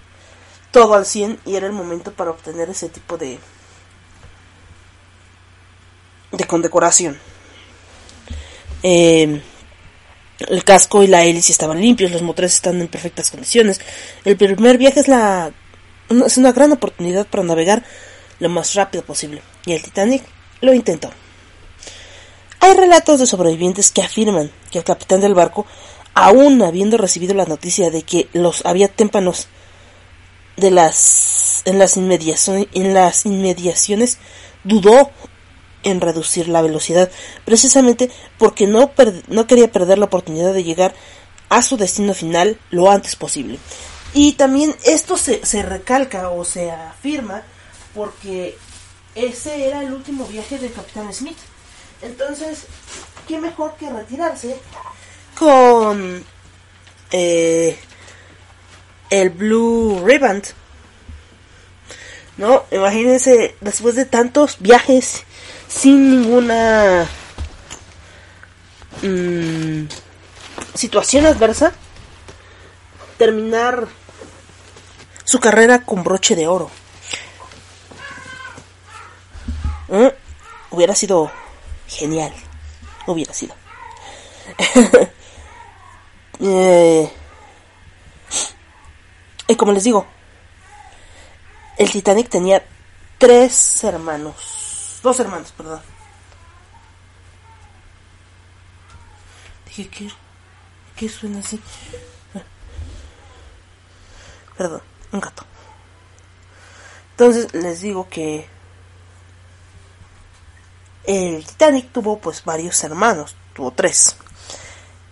[0.71, 3.39] todo al 100 y era el momento para obtener ese tipo de
[6.31, 7.17] de condecoración.
[8.83, 9.41] Eh,
[10.47, 13.81] el casco y la hélice estaban limpios, los motores están en perfectas condiciones.
[14.25, 15.51] El primer viaje es la
[16.09, 17.83] es una gran oportunidad para navegar
[18.39, 20.23] lo más rápido posible y el Titanic
[20.61, 21.11] lo intentó.
[22.61, 25.65] Hay relatos de sobrevivientes que afirman que el capitán del barco,
[26.13, 29.47] aún habiendo recibido la noticia de que los había témpanos
[30.57, 34.17] de las en las en las inmediaciones
[34.63, 35.11] dudó
[35.83, 37.09] en reducir la velocidad,
[37.45, 38.91] precisamente porque no,
[39.27, 40.93] no quería perder la oportunidad de llegar
[41.49, 43.59] a su destino final lo antes posible.
[44.13, 47.43] Y también esto se, se recalca o se afirma
[47.93, 48.57] porque
[49.15, 51.37] ese era el último viaje del capitán Smith.
[52.01, 52.65] Entonces,
[53.27, 54.57] ¿qué mejor que retirarse
[55.37, 56.23] con
[57.11, 57.77] eh,
[59.09, 60.41] el Blue Ribbon?
[62.37, 62.63] ¿No?
[62.71, 65.25] Imagínense, después de tantos viajes
[65.69, 67.07] sin ninguna...
[69.01, 69.85] Mm,
[70.79, 71.73] situación adversa,
[73.17, 73.87] terminar
[75.25, 76.71] su carrera con broche de oro.
[79.89, 80.15] ¿Eh?
[80.71, 81.31] Hubiera sido
[81.87, 82.33] genial.
[83.07, 83.55] Hubiera sido.
[86.39, 87.11] eh,
[89.47, 90.05] y como les digo,
[91.77, 92.63] el Titanic tenía
[93.17, 94.58] tres hermanos.
[95.01, 95.81] Dos hermanos, perdón.
[99.65, 100.09] Dije, ¿qué,
[100.95, 101.61] qué suena así?
[104.57, 104.81] Perdón,
[105.13, 105.45] un gato.
[107.11, 108.49] Entonces les digo que
[111.05, 114.17] el Titanic tuvo pues varios hermanos, tuvo tres.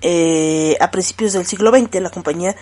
[0.02, 2.56] Eh, a principios del siglo XX la compañía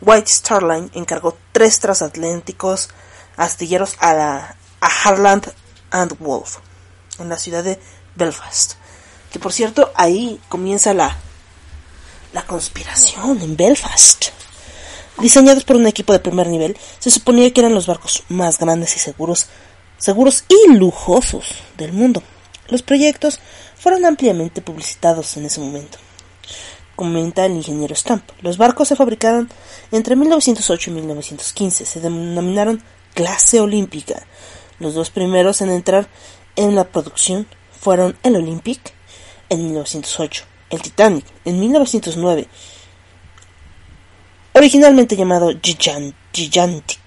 [0.00, 2.90] White Star Line encargó tres transatlánticos
[3.36, 5.54] astilleros a, a Harland
[5.90, 6.58] and Wolff
[7.18, 7.78] en la ciudad de
[8.14, 8.74] Belfast.
[9.32, 11.16] Que por cierto, ahí comienza la,
[12.32, 14.26] la conspiración en Belfast.
[15.18, 18.96] Diseñados por un equipo de primer nivel, se suponía que eran los barcos más grandes
[18.96, 19.46] y seguros,
[19.98, 21.44] seguros y lujosos
[21.76, 22.22] del mundo.
[22.68, 23.40] Los proyectos
[23.76, 25.98] fueron ampliamente publicitados en ese momento
[27.02, 28.22] comenta el ingeniero Stamp.
[28.42, 29.50] Los barcos se fabricaron
[29.90, 31.84] entre 1908 y 1915.
[31.84, 32.82] Se denominaron
[33.14, 34.22] clase olímpica.
[34.78, 36.06] Los dos primeros en entrar
[36.56, 37.46] en la producción
[37.78, 38.80] fueron el Olympic
[39.48, 42.48] en 1908, el Titanic en 1909,
[44.54, 47.00] originalmente llamado Gigantic,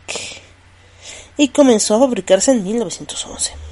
[1.37, 3.65] y comenzó a fabricarse en 1911.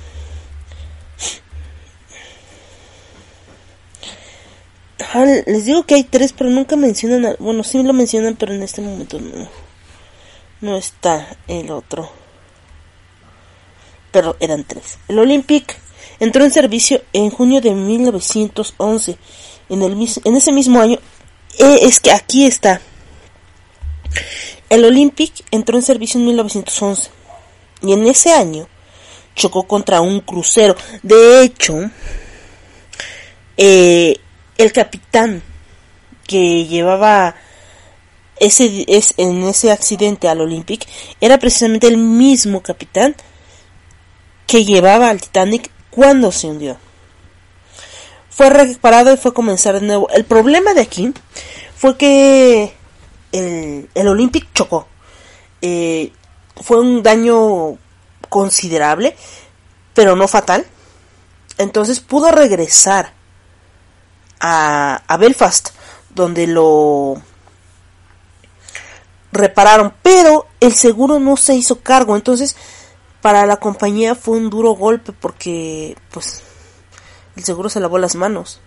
[5.21, 7.35] les digo que hay tres, pero nunca mencionan.
[7.39, 9.47] Bueno, sí lo mencionan, pero en este momento no.
[10.61, 12.22] No está el otro.
[14.13, 14.99] Pero eran tres.
[15.09, 15.77] El Olympic
[16.21, 19.17] entró en servicio en junio de 1911.
[19.67, 20.99] En, el, en ese mismo año.
[21.59, 22.79] Eh, es que aquí está.
[24.69, 27.09] El Olympic entró en servicio en 1911.
[27.81, 28.69] Y en ese año
[29.35, 30.75] chocó contra un crucero.
[31.01, 31.89] De hecho,
[33.57, 34.15] eh,
[34.57, 35.41] el capitán
[36.25, 37.35] que llevaba
[38.39, 40.87] ese es, en ese accidente al Olympic
[41.21, 43.15] era precisamente el mismo capitán
[44.47, 46.77] que llevaba al Titanic cuando se hundió.
[48.29, 50.09] Fue reparado y fue a comenzar de nuevo.
[50.09, 51.13] El problema de aquí
[51.75, 52.73] fue que
[53.31, 54.87] el, el Olympic chocó.
[55.61, 56.11] Eh,
[56.61, 57.77] fue un daño
[58.29, 59.15] considerable,
[59.93, 60.65] pero no fatal.
[61.57, 63.13] Entonces pudo regresar
[64.39, 65.69] a, Belfast,
[66.09, 67.21] donde lo
[69.31, 72.55] repararon, pero el seguro no se hizo cargo, entonces
[73.23, 76.43] para la compañía fue un duro golpe porque pues
[77.37, 78.59] el seguro se lavó las manos.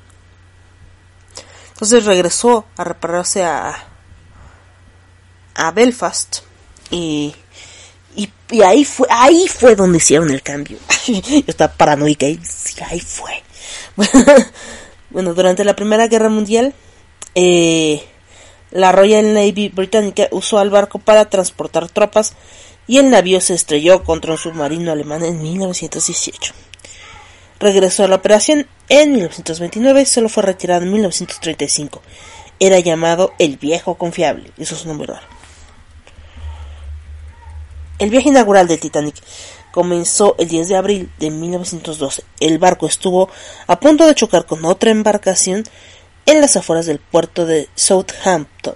[1.75, 3.77] Entonces regresó a repararse a,
[5.55, 6.39] a Belfast
[6.91, 7.37] y,
[8.17, 10.79] y, ahí fue ahí fue donde hicieron el cambio.
[11.07, 12.41] Yo estaba paranoica y
[12.89, 13.43] ahí fue.
[15.09, 16.75] Bueno, durante la Primera Guerra Mundial,
[17.37, 18.05] eh,
[18.73, 22.35] la Royal Navy británica usó al barco para transportar tropas
[22.87, 26.55] y el navío se estrelló contra un submarino alemán en 1918.
[27.59, 32.03] Regresó a la operación en 1929 y solo fue retirado en 1935.
[32.61, 35.27] Era llamado el Viejo Confiable, eso es un nombre raro.
[37.99, 39.17] El viaje inaugural del Titanic
[39.73, 42.25] comenzó el 10 de abril de 1912.
[42.41, 43.31] El barco estuvo
[43.67, 45.65] a punto de chocar con otra embarcación
[46.27, 48.75] en las afueras del puerto de Southampton.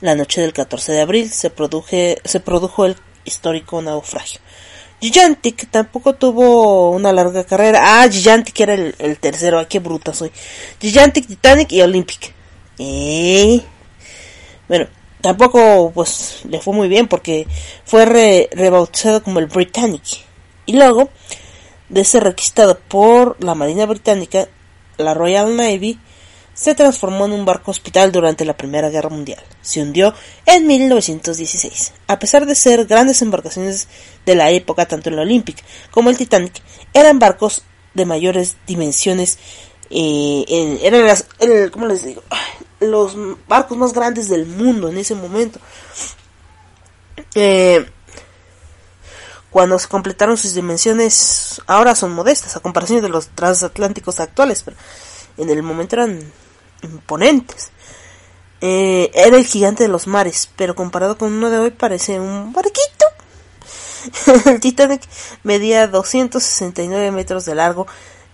[0.00, 1.52] La noche del 14 de abril se,
[2.24, 2.96] se produjo el
[3.28, 4.40] histórico naufragio.
[5.00, 8.02] Gigantic tampoco tuvo una larga carrera.
[8.02, 9.58] Ah, Gigantic era el, tercero.
[9.58, 10.32] Ay, qué bruta soy.
[10.80, 12.34] Gigantic, Titanic y Olympic.
[12.78, 13.60] Eh.
[14.66, 14.86] Bueno,
[15.20, 17.46] tampoco pues le fue muy bien porque
[17.84, 20.02] fue rebautizado como el Britannic
[20.66, 21.08] y luego
[21.88, 24.48] de ser requisitado por la Marina Británica,
[24.98, 25.98] la Royal Navy
[26.58, 29.40] se transformó en un barco hospital durante la Primera Guerra Mundial.
[29.62, 30.12] Se hundió
[30.44, 31.92] en 1916.
[32.08, 33.86] A pesar de ser grandes embarcaciones
[34.26, 36.60] de la época, tanto el Olympic como el Titanic
[36.92, 37.62] eran barcos
[37.94, 39.38] de mayores dimensiones.
[39.90, 41.26] Eh, eran las,
[41.70, 42.22] ¿cómo les digo?
[42.80, 45.60] los barcos más grandes del mundo en ese momento.
[47.36, 47.88] Eh,
[49.50, 54.76] cuando se completaron sus dimensiones, ahora son modestas a comparación de los transatlánticos actuales, pero
[55.36, 56.32] en el momento eran
[56.82, 57.70] imponentes.
[58.60, 62.52] Eh, era el gigante de los mares, pero comparado con uno de hoy parece un
[62.52, 63.06] barquito.
[64.46, 65.02] el Titanic
[65.42, 67.86] medía 269 metros de largo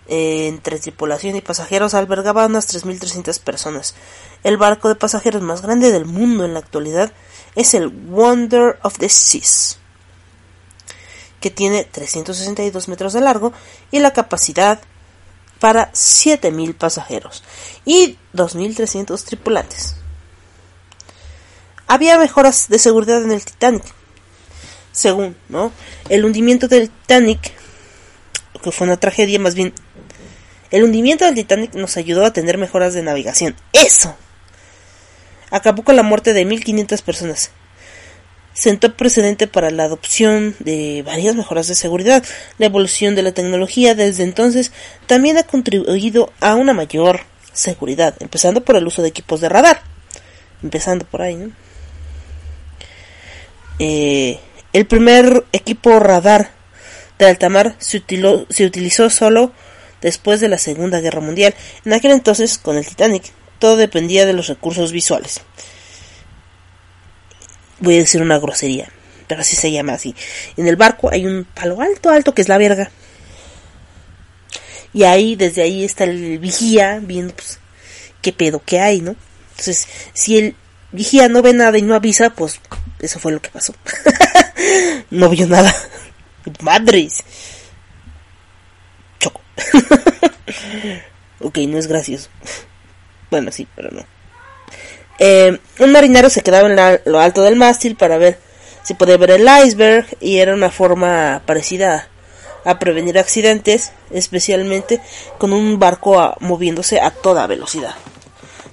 [0.07, 3.95] Eh, entre tripulación y pasajeros albergaba unas 3.300 personas.
[4.43, 7.13] El barco de pasajeros más grande del mundo en la actualidad
[7.55, 9.79] es el Wonder of the Seas,
[11.41, 13.53] que tiene 362 metros de largo
[13.91, 14.81] y la capacidad
[15.65, 17.43] para 7.000 pasajeros
[17.87, 19.97] y 2.300 tripulantes.
[21.87, 23.83] Había mejoras de seguridad en el Titanic,
[24.93, 25.73] según, ¿no?
[26.11, 27.51] El hundimiento del Titanic,
[28.63, 29.73] que fue una tragedia más bien,
[30.71, 33.57] el hundimiento del Titanic nos ayudó a tener mejoras de navegación.
[33.73, 34.15] ¡Eso!
[35.51, 37.53] Acabó con la muerte de 1.500 personas.
[38.55, 42.25] Sentó precedente para la adopción de varias mejoras de seguridad.
[42.57, 44.73] La evolución de la tecnología desde entonces
[45.07, 47.21] también ha contribuido a una mayor
[47.53, 49.83] seguridad, empezando por el uso de equipos de radar.
[50.63, 51.51] Empezando por ahí, ¿no?
[53.81, 54.39] Eh,
[54.73, 56.53] el primer equipo radar
[57.19, 58.03] de alta mar se,
[58.49, 59.53] se utilizó solo
[60.01, 61.55] después de la Segunda Guerra Mundial.
[61.85, 65.41] En aquel entonces, con el Titanic, todo dependía de los recursos visuales.
[67.81, 68.89] Voy a decir una grosería,
[69.27, 70.15] pero así se llama así.
[70.57, 72.91] En el barco hay un palo alto, alto, que es la verga.
[74.93, 77.59] Y ahí, desde ahí está el vigía viendo, pues,
[78.23, 79.17] qué pedo que hay, ¿no?
[79.51, 80.57] Entonces, si el
[80.93, 82.61] vigía no ve nada y no avisa, pues,
[83.01, 83.75] eso fue lo que pasó.
[85.11, 85.75] no vio nada.
[86.61, 87.23] Madres.
[89.19, 89.41] Choco.
[91.41, 92.31] ok, no es gracioso.
[93.31, 94.14] bueno, sí, pero no.
[95.19, 98.39] Eh, un marinero se quedaba en lo alto del mástil para ver
[98.83, 102.09] si podía ver el iceberg y era una forma parecida
[102.65, 105.01] a, prevenir accidentes, especialmente
[105.39, 107.95] con un barco moviéndose a toda velocidad.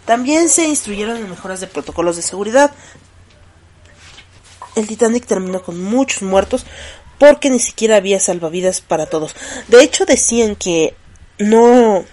[0.05, 2.71] También se instruyeron en mejoras de protocolos de seguridad.
[4.75, 6.65] El Titanic terminó con muchos muertos
[7.17, 9.35] porque ni siquiera había salvavidas para todos.
[9.67, 10.95] De hecho decían que
[11.37, 12.03] no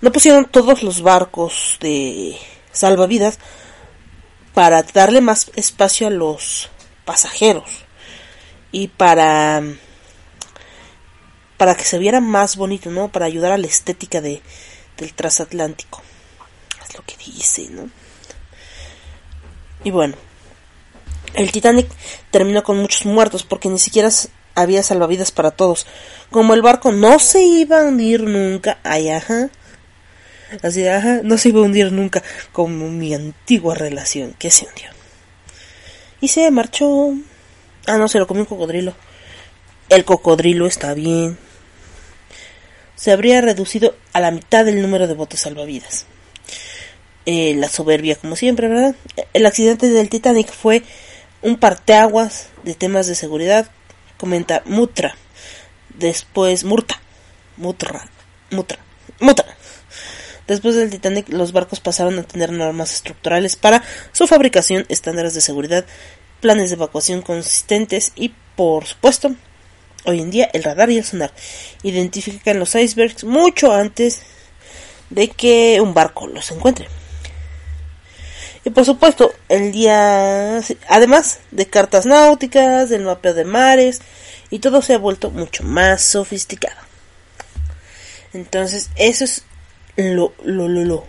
[0.00, 2.36] no pusieron todos los barcos de
[2.76, 3.38] salvavidas
[4.54, 6.70] para darle más espacio a los
[7.04, 7.68] pasajeros
[8.72, 9.62] y para
[11.56, 13.08] para que se viera más bonito, ¿no?
[13.08, 14.42] Para ayudar a la estética de,
[14.98, 16.02] del transatlántico.
[16.86, 17.88] Es lo que dice, ¿no?
[19.84, 20.16] Y bueno,
[21.34, 21.88] el Titanic
[22.30, 24.10] terminó con muchos muertos porque ni siquiera
[24.54, 25.86] había salvavidas para todos.
[26.30, 29.50] Como el barco no se iba a hundir nunca, ay, ajá,
[30.62, 32.22] Así, ajá, no se iba a hundir nunca
[32.52, 34.88] como mi antigua relación, que se hundió.
[36.20, 37.14] Y se marchó.
[37.86, 38.94] Ah, no, se lo comió un cocodrilo.
[39.88, 41.38] El cocodrilo está bien.
[42.94, 46.06] Se habría reducido a la mitad del número de botes salvavidas.
[47.26, 48.94] Eh, la soberbia, como siempre, ¿verdad?
[49.32, 50.82] El accidente del Titanic fue
[51.42, 53.68] un parteaguas de temas de seguridad,
[54.16, 55.16] comenta Mutra.
[55.98, 57.00] Después, Murta.
[57.56, 58.08] Mutra.
[58.50, 58.78] Mutra.
[59.20, 59.55] Mutra.
[60.46, 63.82] Después del Titanic, los barcos pasaron a tener normas estructurales para
[64.12, 65.84] su fabricación, estándares de seguridad,
[66.40, 69.34] planes de evacuación consistentes y, por supuesto,
[70.04, 71.32] hoy en día el radar y el sonar
[71.82, 74.22] identifican los icebergs mucho antes
[75.10, 76.88] de que un barco los encuentre.
[78.64, 84.00] Y por supuesto, el día, además de cartas náuticas, del mapeo de mares,
[84.50, 86.80] y todo se ha vuelto mucho más sofisticado.
[88.32, 89.44] Entonces, eso es
[89.96, 91.04] lo, lo, lo, lo,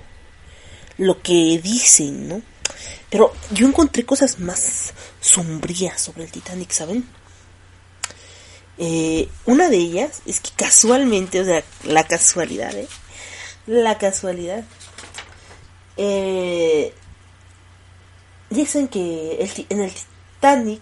[0.98, 2.42] lo que dicen, ¿no?
[3.10, 7.08] Pero yo encontré cosas más sombrías sobre el Titanic, ¿saben?
[8.78, 12.88] Eh, una de ellas es que casualmente, o sea, la casualidad, ¿eh?
[13.66, 14.64] La casualidad.
[15.98, 16.94] Eh,
[18.50, 20.82] dicen que el, en el Titanic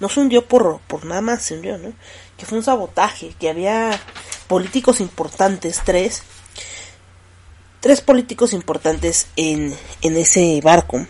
[0.00, 1.92] no se hundió por, por nada más, se hundió, ¿no?
[2.36, 3.98] Que fue un sabotaje, que había
[4.48, 6.22] políticos importantes, tres,
[7.80, 11.06] tres políticos importantes en, en ese barco,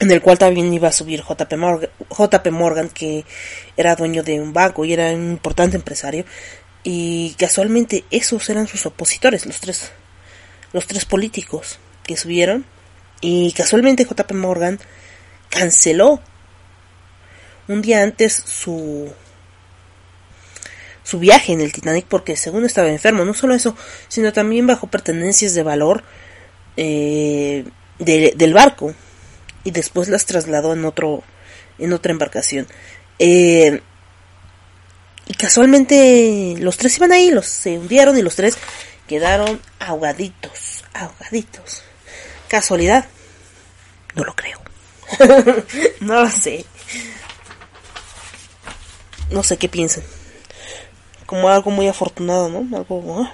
[0.00, 3.24] en el cual también iba a subir JP Morgan, JP Morgan, que
[3.76, 6.24] era dueño de un banco y era un importante empresario,
[6.82, 9.90] y casualmente esos eran sus opositores, los tres,
[10.72, 12.64] los tres políticos que subieron,
[13.20, 14.78] y casualmente JP Morgan
[15.48, 16.20] canceló
[17.68, 19.10] un día antes su
[21.04, 23.76] su viaje en el Titanic porque según estaba enfermo, no solo eso,
[24.08, 26.02] sino también bajo pertenencias de valor
[26.76, 27.64] eh,
[27.98, 28.94] del barco
[29.62, 31.22] y después las trasladó en otro
[31.78, 32.66] en otra embarcación.
[33.18, 33.80] Eh,
[35.26, 38.56] y casualmente los tres iban ahí, los se hundieron y los tres
[39.06, 41.82] quedaron ahogaditos, ahogaditos.
[42.48, 43.06] ¿Casualidad?
[44.14, 44.60] No lo creo.
[46.00, 46.64] no lo sé.
[49.30, 50.02] No sé qué piensan.
[51.26, 52.76] Como algo muy afortunado, ¿no?
[52.76, 53.28] Algo...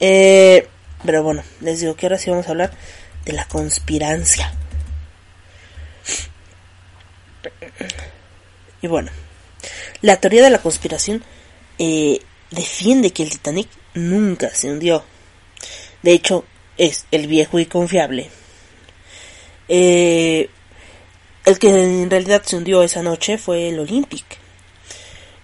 [0.00, 0.68] Eh,
[1.04, 2.72] pero bueno, les digo que ahora sí vamos a hablar
[3.24, 4.52] de la conspirancia.
[8.82, 9.10] Y bueno,
[10.02, 11.24] la teoría de la conspiración
[11.78, 15.04] eh, defiende que el Titanic nunca se hundió.
[16.02, 16.44] De hecho,
[16.76, 18.30] es el viejo y confiable.
[19.68, 20.48] Eh,
[21.44, 24.24] el que en realidad se hundió esa noche fue el Olympic.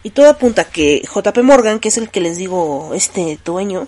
[0.03, 3.87] Y todo apunta a que JP Morgan, que es el que les digo, este dueño,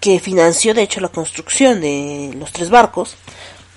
[0.00, 3.16] que financió de hecho la construcción de los tres barcos,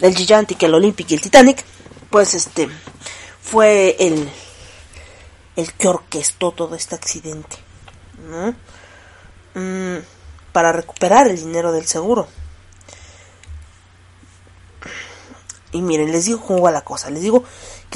[0.01, 1.63] el Gigantic, el Olympic y el Titanic,
[2.09, 2.70] pues este
[3.41, 4.30] fue el
[5.55, 7.57] el que orquestó todo este accidente,
[8.30, 8.55] ¿no?
[9.53, 10.03] Mm,
[10.51, 12.28] para recuperar el dinero del seguro.
[15.72, 17.09] Y miren, les digo cómo va la cosa.
[17.09, 17.43] Les digo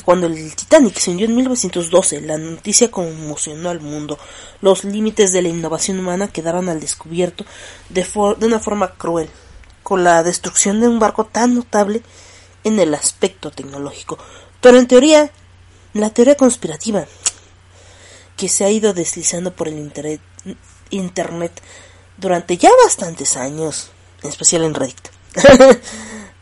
[0.02, 4.20] cuando el Titanic se hundió en 1912, la noticia conmocionó al mundo.
[4.62, 7.46] Los límites de la innovación humana quedaron al descubierto
[7.90, 8.06] de,
[8.38, 9.30] de una forma cruel,
[9.84, 12.04] con la destrucción de un barco tan notable
[12.64, 14.18] en el aspecto tecnológico.
[14.62, 15.32] Pero en teoría,
[15.94, 17.06] la teoría conspirativa
[18.38, 20.22] que se ha ido deslizando por el internet,
[20.92, 21.62] internet
[22.18, 23.92] durante ya bastantes años,
[24.24, 25.10] en especial en Reddit.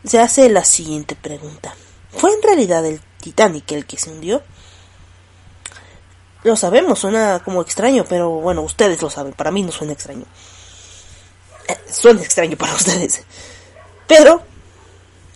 [0.04, 1.74] se hace la siguiente pregunta.
[2.16, 4.42] ¿Fue en realidad el Titanic el que se hundió?
[6.44, 10.24] Lo sabemos, suena como extraño, pero bueno, ustedes lo saben, para mí no suena extraño.
[11.68, 13.24] Eh, suena extraño para ustedes.
[14.06, 14.42] Pero,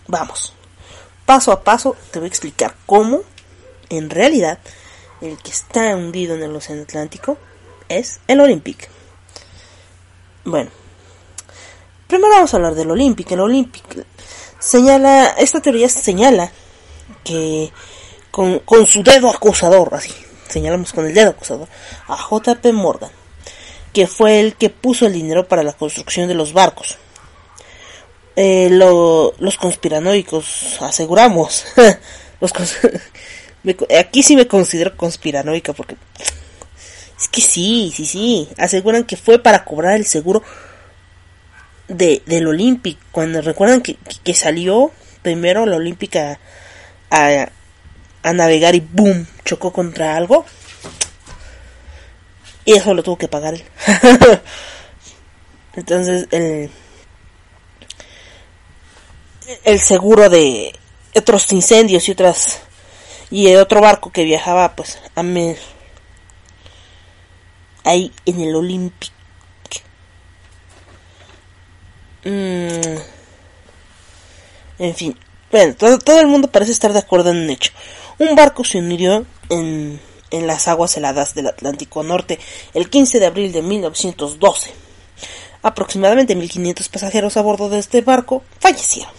[0.07, 0.53] vamos,
[1.25, 3.21] paso a paso te voy a explicar cómo,
[3.89, 4.59] en realidad,
[5.21, 7.37] el que está hundido en el Océano Atlántico
[7.89, 8.89] es el Olympic.
[10.45, 10.71] Bueno,
[12.07, 13.31] primero vamos a hablar del Olympic.
[13.31, 14.05] El Olympic
[14.59, 16.51] señala, esta teoría señala
[17.23, 17.71] que
[18.31, 20.11] con, su dedo acusador, así,
[20.47, 21.67] señalamos con el dedo acusador,
[22.07, 23.11] a JP Morgan,
[23.93, 26.97] que fue el que puso el dinero para la construcción de los barcos.
[28.35, 31.65] Eh, los conspiranoicos aseguramos,
[32.41, 32.51] los
[33.99, 35.95] aquí sí me considero conspiranoica porque
[37.19, 40.41] es que sí, sí, sí, aseguran que fue para cobrar el seguro
[41.87, 44.91] de, del Olympic, cuando recuerdan que, que salió
[45.21, 46.39] primero la Olímpica
[47.13, 47.49] a,
[48.23, 50.45] a, navegar y boom, chocó contra algo.
[52.65, 53.63] Y eso lo tuvo que pagar él.
[55.75, 56.69] Entonces el,
[59.63, 60.73] el seguro de
[61.15, 62.61] otros incendios y otras
[63.29, 65.57] y de otro barco que viajaba pues a me,
[67.83, 69.13] ahí en el Olympic
[72.25, 72.97] Mm.
[74.79, 75.17] En fin,
[75.53, 77.71] bueno, todo, el mundo parece estar de acuerdo en un hecho.
[78.17, 79.99] Un barco se unió en,
[80.31, 82.39] en las aguas heladas del Atlántico Norte
[82.73, 84.71] el 15 de abril de 1912.
[85.61, 89.13] Aproximadamente 1500 pasajeros a bordo de este barco fallecieron.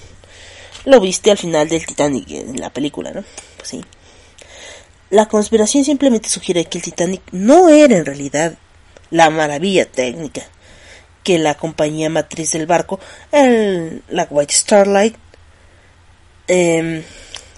[0.87, 3.22] Lo viste al final del Titanic en la película, ¿no?
[3.57, 3.85] Pues sí.
[5.11, 8.59] La conspiración simplemente sugiere que el Titanic no era en realidad
[9.11, 10.43] la maravilla técnica
[11.22, 12.99] que la compañía matriz del barco,
[13.30, 14.89] el, la White Star
[16.47, 17.03] Em,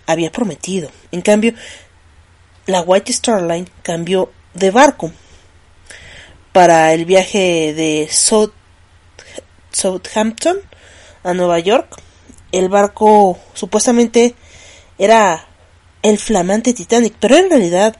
[0.07, 0.91] había prometido.
[1.11, 1.53] En cambio,
[2.67, 5.13] la White Star Line cambió de barco
[6.53, 8.09] para el viaje de
[9.71, 10.59] Southampton
[11.23, 12.01] a Nueva York.
[12.53, 14.35] El barco supuestamente
[14.99, 15.47] era
[16.03, 17.97] el flamante Titanic, pero en realidad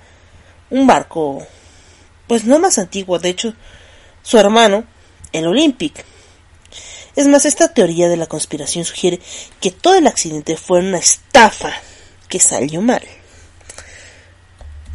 [0.71, 1.47] un barco
[2.27, 3.55] pues no más antiguo, de hecho
[4.23, 4.85] su hermano
[5.33, 6.05] el Olympic.
[7.17, 9.21] Es más, esta teoría de la conspiración sugiere
[9.61, 11.73] que todo el accidente fue una estafa
[12.29, 13.03] que salió mal.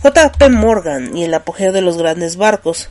[0.04, 0.50] J.P.
[0.50, 2.90] Morgan y el apogeo de los grandes barcos.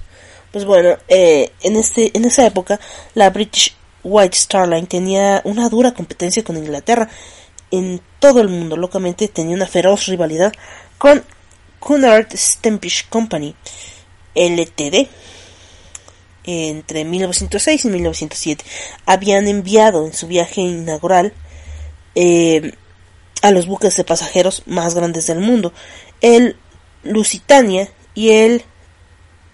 [0.52, 2.80] Pues bueno, eh, en, este, en esa época
[3.14, 7.08] la British White Star Line tenía una dura competencia con Inglaterra.
[7.70, 10.52] En todo el mundo, locamente, tenía una feroz rivalidad
[10.98, 11.24] con
[11.78, 13.54] Cunard Stampish Company,
[14.34, 15.08] LTD,
[16.44, 18.64] entre 1906 y 1907
[19.06, 21.32] habían enviado en su viaje inaugural
[22.14, 22.72] eh,
[23.42, 25.72] a los buques de pasajeros más grandes del mundo,
[26.20, 26.56] el
[27.02, 28.64] Lusitania y el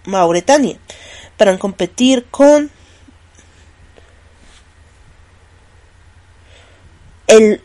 [0.05, 0.77] Mauretania,
[1.37, 2.71] para competir con
[7.27, 7.61] el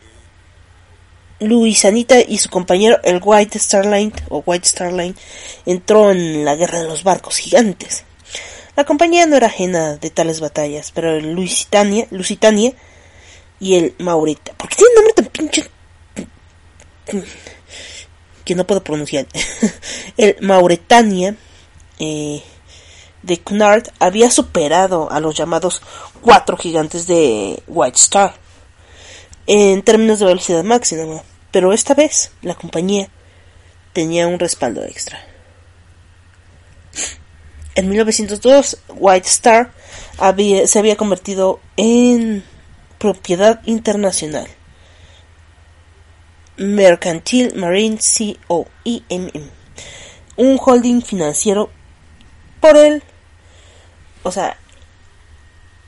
[1.39, 5.15] Luisanita y su compañero el White Star Line o White Star Line
[5.65, 8.05] entró en la guerra de los barcos gigantes.
[8.75, 12.73] La compañía no era ajena de tales batallas, pero el Lusitania, Lusitania
[13.59, 14.53] y el Maurita.
[14.53, 15.69] ¿Por qué tiene nombre tan pinche?
[18.45, 19.25] que no puedo pronunciar,
[20.17, 21.35] el Mauretania
[21.99, 22.41] eh,
[23.21, 25.81] de Cunard había superado a los llamados
[26.21, 28.35] cuatro gigantes de White Star
[29.47, 31.21] en términos de velocidad máxima,
[31.51, 33.09] pero esta vez la compañía
[33.93, 35.19] tenía un respaldo extra.
[37.75, 39.71] En 1902, White Star
[40.65, 42.43] se había convertido en
[42.99, 44.47] propiedad internacional.
[46.57, 47.97] Mercantil Marine
[48.47, 48.67] Co.
[48.83, 49.49] IMM.
[50.35, 51.69] Un holding financiero
[52.59, 53.03] por el.
[54.23, 54.57] O sea.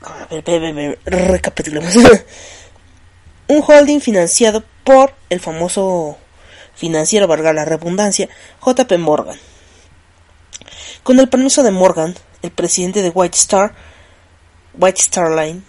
[0.02, 1.94] A ver, recapitulemos.
[3.48, 6.16] un holding financiado por el famoso
[6.74, 8.28] financiero, valga la redundancia,
[8.64, 9.38] JP Morgan.
[11.06, 13.76] Con el permiso de Morgan, el presidente de White Star,
[14.74, 15.62] White Star Line,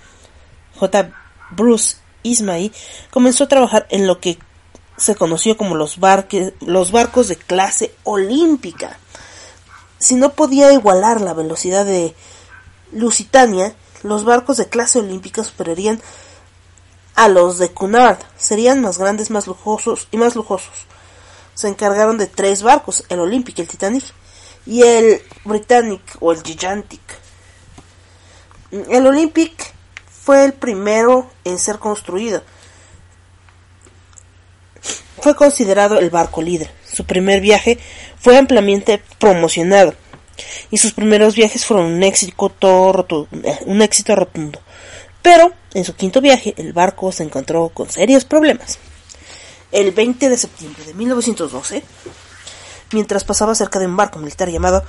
[0.79, 1.11] J.
[1.51, 2.71] Bruce Ismay,
[3.11, 4.39] comenzó a trabajar en lo que
[4.97, 8.97] se conoció como los, barcos de clase olímpica.
[9.99, 12.15] Si no podía igualar la velocidad de
[12.91, 16.01] Lusitania, los barcos de clase olímpica superarían
[17.13, 18.17] a los de Cunard.
[18.38, 20.88] Serían más grandes, más lujosos y más lujosos.
[21.53, 24.03] Se encargaron de tres barcos, el Olympic, el Titanic
[24.68, 27.01] y el Britannic o el Gigantic.
[28.72, 29.74] El Olympic
[30.24, 32.43] fue el primero en ser construido.
[35.22, 36.70] Fue considerado el barco líder.
[36.86, 37.80] Su primer viaje
[38.20, 39.93] fue ampliamente promocionado
[40.70, 43.28] y sus primeros viajes fueron un éxito rotundo.
[43.65, 44.59] Un éxito rotundo.
[45.22, 48.80] Pero en su quinto viaje el barco se encontró con serios problemas.
[49.72, 51.84] El 20 de septiembre de 1912,
[52.91, 54.83] mientras pasaba cerca de un barco militar llamado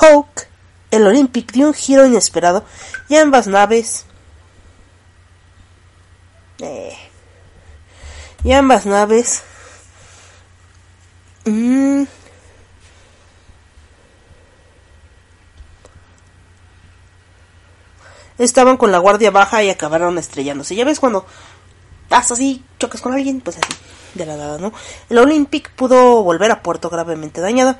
[0.00, 0.46] Hawk,
[0.90, 2.64] el Olympic dio un giro inesperado
[3.08, 4.06] y ambas naves
[6.58, 6.96] eh,
[8.44, 9.42] y ambas naves
[11.44, 12.04] mmm,
[18.38, 20.74] estaban con la guardia baja y acabaron estrellándose.
[20.74, 21.26] Ya ves cuando
[22.08, 23.74] vas así, chocas con alguien, pues así,
[24.14, 24.72] de la nada, ¿no?
[25.10, 27.76] El Olympic pudo volver a puerto gravemente dañado.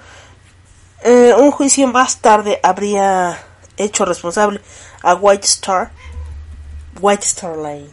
[1.02, 3.38] Eh, un juicio más tarde habría
[3.76, 4.60] hecho responsable
[5.02, 5.90] a White Star,
[7.00, 7.90] White Star Line,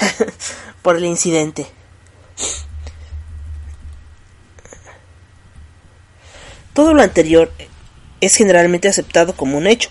[0.82, 1.66] por el incidente.
[6.72, 7.52] Todo lo anterior
[8.20, 9.90] es generalmente aceptado como un hecho,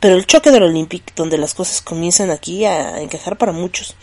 [0.00, 3.96] pero el choque del Olympic, donde las cosas comienzan aquí a encajar para muchos.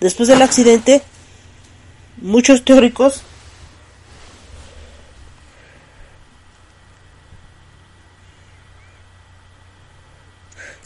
[0.00, 1.02] Después del accidente,
[2.20, 3.22] muchos teóricos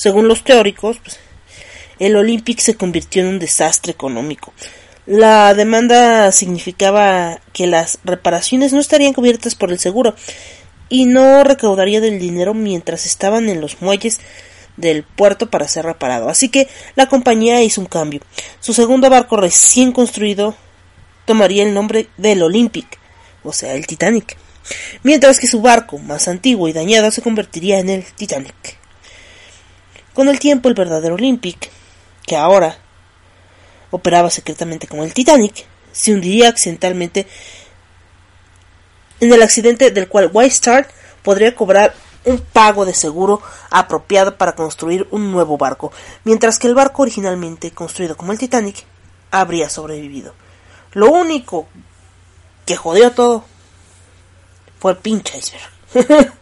[0.02, 1.20] Según los teóricos, pues,
[2.00, 4.52] el Olympic se convirtió en un desastre económico.
[5.06, 10.16] La demanda significaba que las reparaciones no estarían cubiertas por el seguro
[10.88, 14.18] y no recaudaría del dinero mientras estaban en los muelles
[14.76, 16.28] del puerto para ser reparado.
[16.28, 16.66] Así que
[16.96, 18.22] la compañía hizo un cambio.
[18.58, 20.56] Su segundo barco recién construido
[21.24, 22.98] tomaría el nombre del Olympic,
[23.42, 24.36] o sea, el Titanic,
[25.02, 28.78] mientras que su barco más antiguo y dañado se convertiría en el Titanic.
[30.14, 31.70] Con el tiempo el verdadero Olympic,
[32.26, 32.78] que ahora
[33.90, 37.26] operaba secretamente como el Titanic, se hundiría accidentalmente
[39.20, 40.88] en el accidente del cual White Star
[41.22, 41.94] podría cobrar
[42.24, 45.92] un pago de seguro apropiado para construir un nuevo barco,
[46.24, 48.84] mientras que el barco originalmente construido como el Titanic
[49.30, 50.34] habría sobrevivido.
[50.92, 51.66] Lo único
[52.66, 53.44] que jodió todo
[54.78, 55.70] fue el pinche iceberg.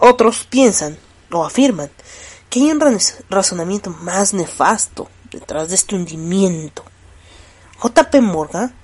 [0.00, 0.98] Otros piensan
[1.30, 1.90] o afirman
[2.50, 6.84] que hay un razonamiento más nefasto detrás de este hundimiento.
[7.82, 8.74] JP Morgan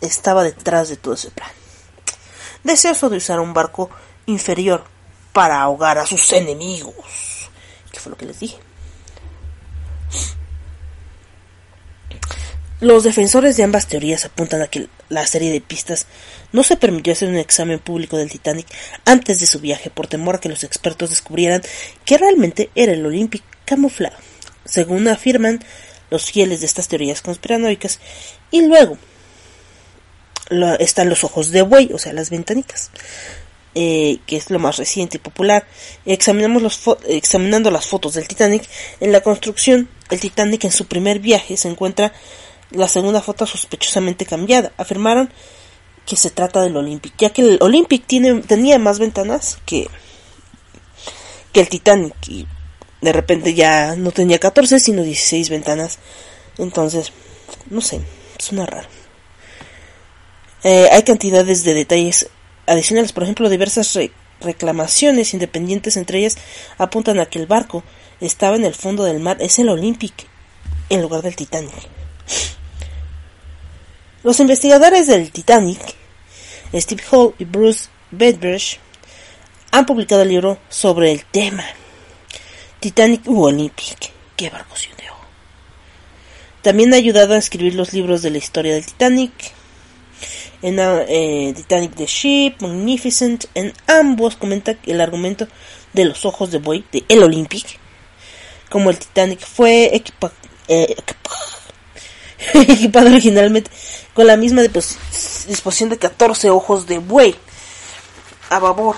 [0.00, 1.50] estaba detrás de todo ese plan
[2.64, 3.90] deseoso de usar un barco
[4.26, 4.82] inferior
[5.32, 7.50] para ahogar a sus enemigos.
[7.92, 8.58] ¿Qué fue lo que les dije?
[12.84, 16.06] Los defensores de ambas teorías apuntan a que la serie de pistas
[16.52, 18.66] no se permitió hacer un examen público del Titanic
[19.06, 21.62] antes de su viaje por temor a que los expertos descubrieran
[22.04, 24.18] que realmente era el Olympic camuflado,
[24.66, 25.64] según afirman
[26.10, 28.00] los fieles de estas teorías conspiranoicas,
[28.50, 28.98] y luego
[30.78, 32.90] están los ojos de buey, o sea, las ventanitas,
[33.74, 35.66] eh, que es lo más reciente y popular.
[36.04, 38.68] Examinamos los examinando las fotos del Titanic,
[39.00, 42.12] en la construcción, el Titanic en su primer viaje se encuentra
[42.74, 44.72] la segunda foto sospechosamente cambiada.
[44.76, 45.30] Afirmaron
[46.06, 49.88] que se trata del Olympic, ya que el Olympic tiene, tenía más ventanas que,
[51.52, 52.46] que el Titanic y
[53.00, 55.98] de repente ya no tenía 14 sino 16 ventanas.
[56.58, 57.12] Entonces,
[57.70, 58.00] no sé,
[58.38, 58.88] suena raro.
[60.62, 62.28] Eh, hay cantidades de detalles
[62.66, 63.98] adicionales, por ejemplo, diversas
[64.40, 66.36] reclamaciones independientes entre ellas
[66.78, 67.82] apuntan a que el barco
[68.20, 70.26] estaba en el fondo del mar, es el Olympic
[70.88, 71.72] en lugar del Titanic.
[74.24, 75.78] Los investigadores del Titanic,
[76.74, 78.80] Steve Hall y Bruce Bedbridge,
[79.70, 81.64] han publicado el libro sobre el tema
[82.80, 84.10] Titanic u Olympic.
[84.34, 84.88] ¿Qué barco se?
[86.62, 89.30] También ha ayudado a escribir los libros de la historia del Titanic,
[90.62, 95.46] en eh, Titanic The Ship, Magnificent, en ambos comenta el argumento
[95.92, 97.78] de los ojos de buey de El Olympic,
[98.70, 100.02] como el Titanic fue
[100.68, 100.96] eh,
[102.54, 103.70] equipado originalmente
[104.14, 107.36] con la misma disposición de 14 ojos de buey
[108.50, 108.96] a babor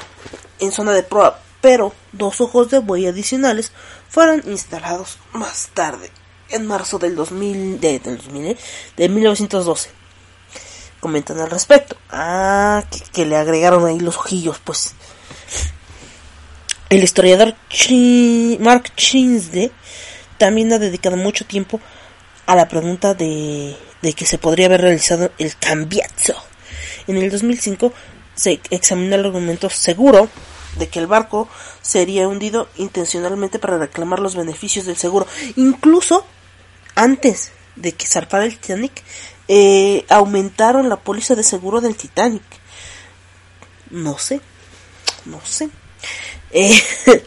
[0.58, 3.72] en zona de prueba, pero dos ojos de buey adicionales
[4.08, 6.10] fueron instalados más tarde,
[6.50, 8.46] en marzo del 2000, de, del 2000,
[8.96, 9.08] ¿eh?
[9.08, 9.90] 1912.
[11.00, 11.96] Comentan al respecto.
[12.10, 14.94] Ah, que, le agregaron ahí los ojillos, pues.
[16.88, 17.54] El historiador
[18.60, 19.72] Mark Chinsde
[20.38, 21.80] también ha dedicado mucho tiempo
[22.46, 26.34] a la pregunta de, de que se podría haber realizado el cambiazo.
[27.06, 27.92] En el 2005
[28.34, 30.28] se examinó el argumento seguro
[30.78, 31.48] de que el barco
[31.82, 35.26] sería hundido intencionalmente para reclamar los beneficios del seguro.
[35.56, 36.26] Incluso
[36.94, 39.02] antes de que zarpara el Titanic,
[39.48, 42.42] eh, aumentaron la póliza de seguro del Titanic.
[43.90, 44.40] No sé,
[45.24, 45.70] no sé.
[46.50, 46.82] Eh,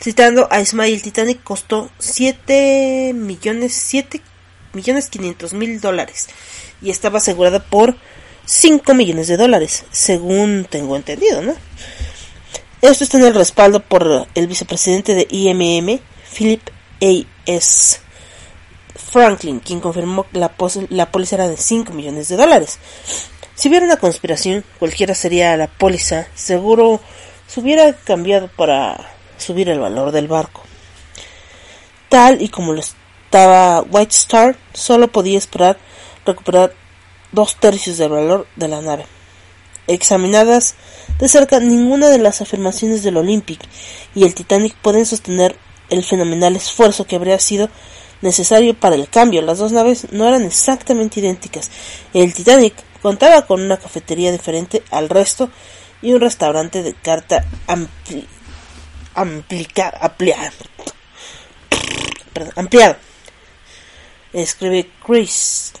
[0.00, 4.20] citando a Ismail, Titanic costó 7 millones, 7
[4.72, 6.28] millones 500 mil dólares
[6.80, 7.96] y estaba asegurada por
[8.46, 11.54] 5 millones de dólares, según tengo entendido, ¿no?
[12.82, 16.00] Esto está en el respaldo por el vicepresidente de IMM,
[16.34, 16.62] Philip
[17.02, 17.26] A.
[17.46, 18.00] S.
[18.96, 20.52] Franklin, quien confirmó que la,
[20.88, 22.78] la póliza era de 5 millones de dólares.
[23.54, 27.00] Si hubiera una conspiración, cualquiera sería la póliza, seguro
[27.46, 30.62] se hubiera cambiado para subir el valor del barco.
[32.08, 35.78] Tal y como lo estaba White Star, solo podía esperar
[36.26, 36.74] recuperar
[37.32, 39.06] dos tercios del valor de la nave.
[39.86, 40.74] Examinadas
[41.18, 43.60] de cerca, ninguna de las afirmaciones del Olympic
[44.14, 45.56] y el Titanic pueden sostener
[45.90, 47.68] el fenomenal esfuerzo que habría sido
[48.22, 49.42] necesario para el cambio.
[49.42, 51.70] Las dos naves no eran exactamente idénticas.
[52.14, 55.50] El Titanic contaba con una cafetería diferente al resto
[56.02, 58.26] y un restaurante de carta ampli
[59.20, 60.56] ampliado.
[62.56, 62.96] ampliado.
[64.32, 65.72] Escribe Chris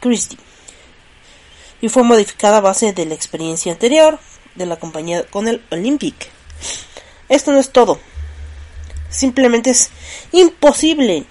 [0.00, 0.38] Christie.
[1.80, 4.18] Y fue modificada a base de la experiencia anterior
[4.54, 6.30] de la compañía con el Olympic.
[7.28, 8.00] Esto no es todo.
[9.08, 9.90] Simplemente es
[10.32, 11.26] imposible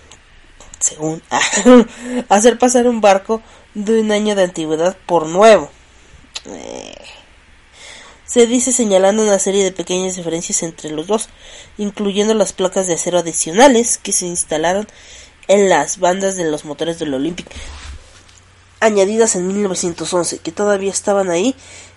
[0.80, 1.21] según,
[2.30, 3.41] hacer pasar un barco
[3.73, 5.69] de un año de antigüedad por nuevo.
[6.45, 6.95] Eh,
[8.30, 11.30] se dice señalando una serie de pequeñas diferencias entre los dos,
[11.80, 14.88] incluyendo las placas de acero adicionales que se instalaron
[15.47, 17.47] en las bandas de los motores del Olympic,
[18.82, 21.55] añadidas en 1911, que todavía estaban ahí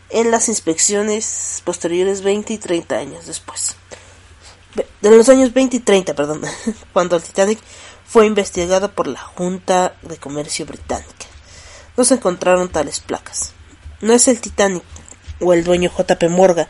[0.09, 3.77] en las inspecciones posteriores 20 y 30 años después.
[5.03, 6.41] De los años 20 y 30, perdón,
[6.95, 7.59] cuando el Titanic
[8.07, 11.27] fue investigado por la Junta de Comercio Británica.
[11.95, 13.53] No se encontraron tales placas.
[14.01, 14.83] No es el Titanic
[15.43, 16.69] o el dueño JP Morgan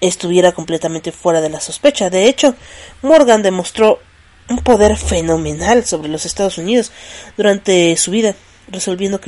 [0.00, 2.10] estuviera completamente fuera de la sospecha.
[2.10, 2.54] De hecho,
[3.02, 4.00] Morgan demostró
[4.48, 6.90] un poder fenomenal sobre los Estados Unidos
[7.36, 8.34] durante su vida,
[8.68, 9.20] resolviendo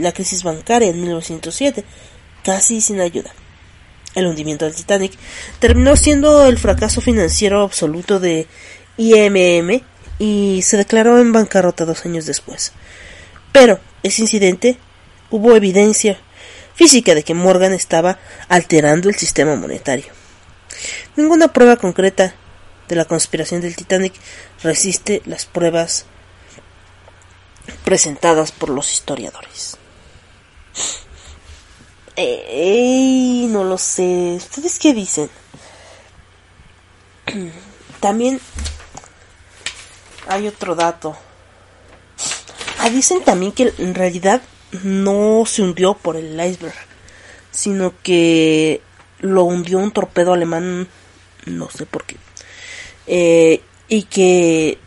[0.00, 1.84] la crisis bancaria en 1907,
[2.42, 3.30] casi sin ayuda.
[4.14, 5.12] El hundimiento del Titanic
[5.58, 8.46] terminó siendo el fracaso financiero absoluto de
[8.96, 9.82] IMM
[10.18, 12.72] y se declaró en bancarrota dos años después.
[13.52, 14.78] Pero ese incidente
[15.30, 16.18] hubo evidencia
[16.74, 18.18] física de que Morgan estaba
[18.48, 20.12] alterando el sistema monetario.
[21.16, 22.34] Ninguna prueba concreta
[22.88, 24.14] de la conspiración del Titanic
[24.62, 26.06] resiste las pruebas
[27.84, 29.76] presentadas por los historiadores.
[32.16, 34.34] Ey, no lo sé.
[34.36, 35.30] ¿Ustedes qué dicen?
[38.00, 38.40] También
[40.28, 41.16] hay otro dato.
[42.78, 44.42] Ah, dicen también que en realidad
[44.82, 46.74] no se hundió por el iceberg,
[47.50, 48.80] sino que
[49.20, 50.88] lo hundió un torpedo alemán,
[51.46, 52.16] no sé por qué.
[53.06, 54.78] Eh, y que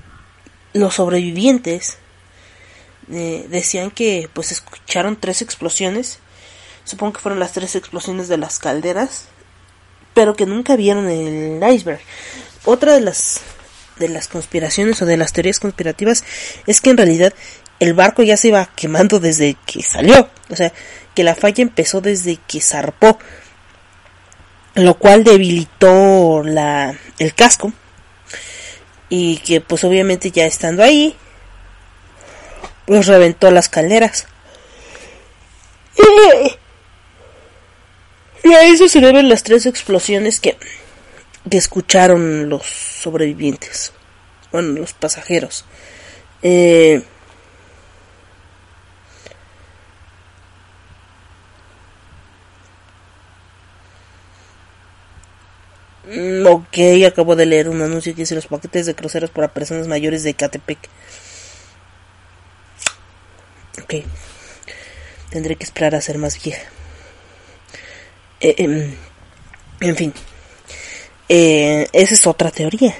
[0.73, 1.97] los sobrevivientes
[3.11, 6.19] eh, decían que pues escucharon tres explosiones,
[6.83, 9.25] supongo que fueron las tres explosiones de las calderas,
[10.13, 12.01] pero que nunca vieron el iceberg.
[12.65, 13.41] Otra de las
[13.99, 16.23] de las conspiraciones o de las teorías conspirativas
[16.67, 17.33] es que en realidad
[17.79, 20.29] el barco ya se iba quemando desde que salió.
[20.49, 20.71] O sea,
[21.13, 23.19] que la falla empezó desde que zarpó.
[24.75, 27.73] Lo cual debilitó la, el casco.
[29.09, 31.15] Y que pues obviamente ya estando ahí,
[32.85, 34.27] pues reventó las calderas.
[38.43, 40.57] Y a eso se deben las tres explosiones que,
[41.49, 43.93] que escucharon los sobrevivientes.
[44.51, 45.65] Bueno, los pasajeros.
[46.43, 47.01] Eh,
[56.45, 60.23] ok, acabo de leer un anuncio que dice los paquetes de cruceros para personas mayores
[60.23, 60.79] de Catepec.
[63.83, 63.95] Ok.
[65.29, 66.63] Tendré que esperar a ser más vieja.
[68.39, 68.95] Eh, em,
[69.81, 70.13] en fin.
[71.29, 72.95] Eh, esa es otra teoría.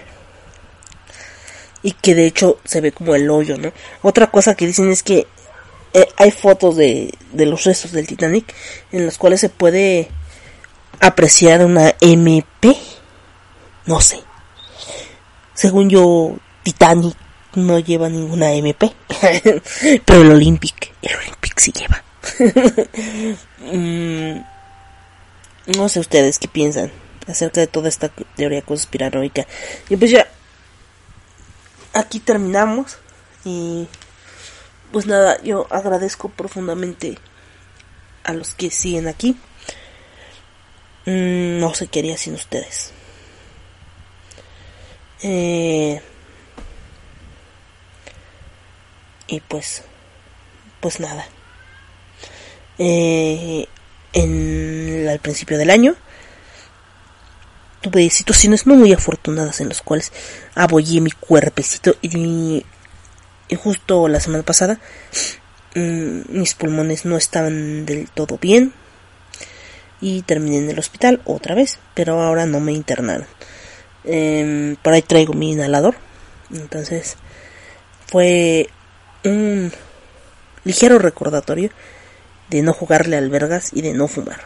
[1.84, 3.72] Y que de hecho se ve como el hoyo, ¿no?
[4.01, 5.28] Otra cosa que dicen es que
[5.93, 8.53] eh, hay fotos de, de los restos del Titanic
[8.91, 10.10] en las cuales se puede
[10.99, 12.76] apreciar una MP.
[13.88, 14.21] No sé.
[15.53, 17.15] Según yo, Titanic
[17.55, 18.93] no lleva ninguna MP.
[20.05, 22.03] Pero el Olympic, el Olympic sí lleva.
[23.59, 24.39] Mm,
[25.75, 26.89] no sé ustedes qué piensan
[27.27, 29.45] acerca de toda esta teoría conspiranoica.
[29.89, 30.27] Y pues ya,
[31.93, 32.97] aquí terminamos.
[33.43, 33.88] Y
[34.91, 37.17] pues nada, yo agradezco profundamente
[38.23, 39.38] a los que siguen aquí.
[41.05, 42.93] Mm, no sé qué haría sin ustedes.
[45.22, 46.01] Eh,
[49.28, 49.84] y pues,
[50.80, 51.28] pues nada.
[52.78, 53.68] Eh,
[54.13, 55.95] en, al principio del año
[57.82, 60.11] tuve situaciones no muy afortunadas en las cuales
[60.55, 62.65] abollé mi cuerpecito y,
[63.57, 64.80] justo la semana pasada
[65.76, 68.74] mmm, mis pulmones no estaban del todo bien
[70.01, 73.26] y terminé en el hospital otra vez, pero ahora no me internaron.
[74.10, 75.95] Eh, por ahí traigo mi inhalador,
[76.49, 77.18] entonces
[78.08, 78.70] fue
[79.26, 79.74] un
[80.64, 81.72] ligero recordatorio
[82.49, 84.39] de no jugarle albergas y de no fumar.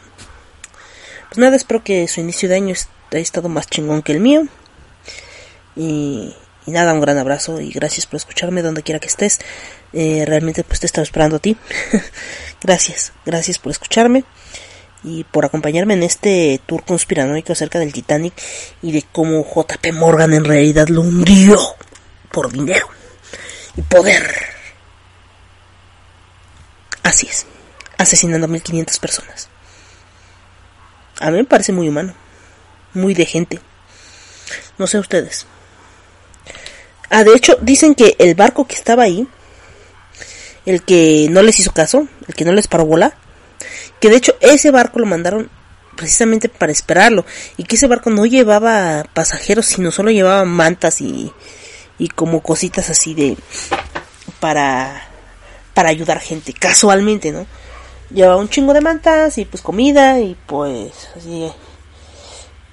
[1.30, 2.76] Pues nada, espero que su inicio de año
[3.12, 4.48] haya estado más chingón que el mío.
[5.76, 6.36] Y,
[6.66, 9.40] nada, un gran abrazo y gracias por escucharme donde quiera que estés.
[9.94, 11.56] Eh, realmente pues te estaba esperando a ti.
[12.62, 14.24] gracias, gracias por escucharme
[15.04, 18.34] y por acompañarme en este tour conspiranoico acerca del Titanic
[18.82, 21.58] y de cómo JP Morgan en realidad lo hundió
[22.32, 22.88] por dinero
[23.76, 24.24] y poder.
[27.04, 27.46] Así es
[28.02, 29.48] asesinando a 1500 personas.
[31.20, 32.14] A mí me parece muy humano,
[32.94, 33.60] muy de gente.
[34.78, 35.46] No sé ustedes.
[37.10, 39.28] Ah, de hecho, dicen que el barco que estaba ahí,
[40.66, 43.16] el que no les hizo caso, el que no les paró bola,
[44.02, 45.50] que de hecho ese barco lo mandaron
[45.96, 47.26] precisamente para esperarlo
[47.56, 51.32] y que ese barco no llevaba pasajeros, sino solo llevaba mantas y,
[51.98, 53.38] y como cositas así de
[54.42, 55.08] para
[55.74, 57.46] para ayudar gente, casualmente, ¿no?
[58.14, 61.50] llevaba un chingo de mantas y pues comida y pues así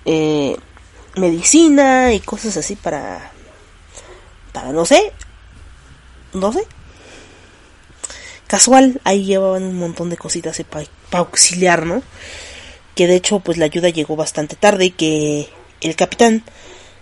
[0.05, 0.57] eh,
[1.17, 3.31] medicina y cosas así para
[4.53, 5.13] para no sé
[6.33, 6.67] no sé
[8.47, 12.03] casual ahí llevaban un montón de cositas para auxiliar no
[12.95, 15.49] que de hecho pues la ayuda llegó bastante tarde y que
[15.81, 16.43] el capitán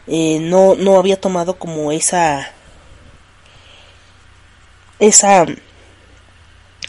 [0.07, 2.52] eh, no no había tomado como esa
[4.98, 5.46] esa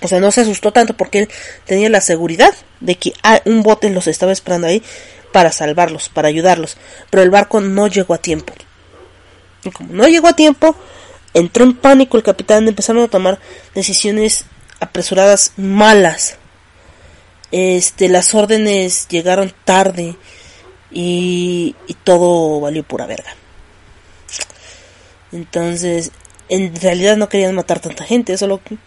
[0.02, 1.30] o sea, no se asustó tanto porque él
[1.66, 3.14] tenía la seguridad de que
[3.46, 4.84] un bote los estaba esperando ahí
[5.32, 6.78] para salvarlos, para ayudarlos.
[7.10, 8.54] Pero el barco no llegó a tiempo.
[9.64, 10.76] Y como no llegó a tiempo,
[11.34, 13.40] entró en pánico el capitán, empezaron a tomar
[13.74, 14.46] decisiones
[14.80, 16.38] apresuradas malas.
[17.52, 20.16] Este, las órdenes llegaron tarde
[20.92, 23.36] y, y todo valió pura verga.
[25.32, 26.12] Entonces,
[26.50, 28.78] en realidad no querían matar tanta gente, solo que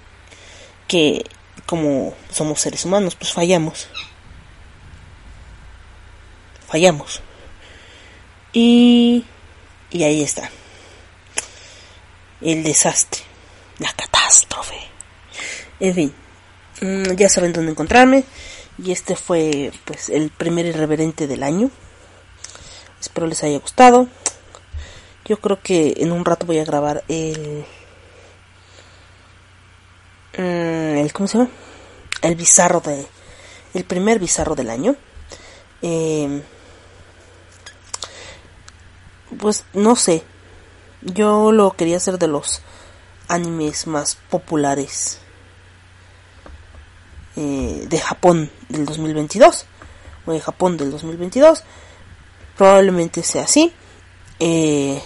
[0.90, 1.24] que
[1.66, 3.86] como somos seres humanos, pues fallamos.
[6.66, 7.22] Fallamos.
[8.52, 9.24] Y,
[9.92, 10.50] y ahí está.
[12.40, 13.20] El desastre.
[13.78, 14.78] La catástrofe.
[15.78, 16.14] En fin.
[16.80, 18.24] Mm, ya saben dónde encontrarme.
[18.82, 21.70] Y este fue pues el primer irreverente del año.
[23.00, 24.08] Espero les haya gustado.
[25.24, 27.64] Yo creo que en un rato voy a grabar el
[30.36, 31.50] Mm, el cómo se llama
[32.22, 33.04] el bizarro de
[33.74, 34.94] el primer bizarro del año
[35.82, 36.42] em,
[39.38, 40.22] pues no sé
[41.02, 42.62] yo lo quería hacer de los
[43.26, 45.18] animes más populares
[47.36, 49.66] eh, de Japón del 2022
[50.26, 51.64] o de Japón del 2022
[52.56, 53.72] probablemente sea así.
[54.38, 55.00] Eh,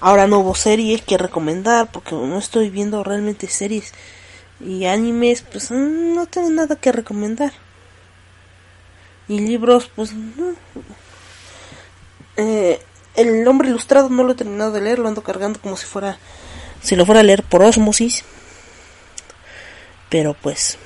[0.00, 3.92] ahora no hubo series que recomendar porque no estoy viendo realmente series
[4.60, 7.52] y animes pues no tengo nada que recomendar.
[9.26, 10.54] Y libros pues no.
[12.36, 12.80] Eh,
[13.14, 16.18] el hombre ilustrado no lo he terminado de leer lo ando cargando como si fuera
[16.82, 18.24] si lo fuera a leer por osmosis.
[20.10, 20.76] Pero pues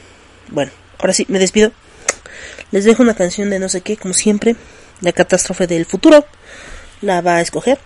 [0.50, 1.72] bueno ahora sí me despido
[2.70, 4.56] les dejo una canción de no sé qué como siempre
[5.00, 6.24] la catástrofe del futuro
[7.00, 7.78] la va a escoger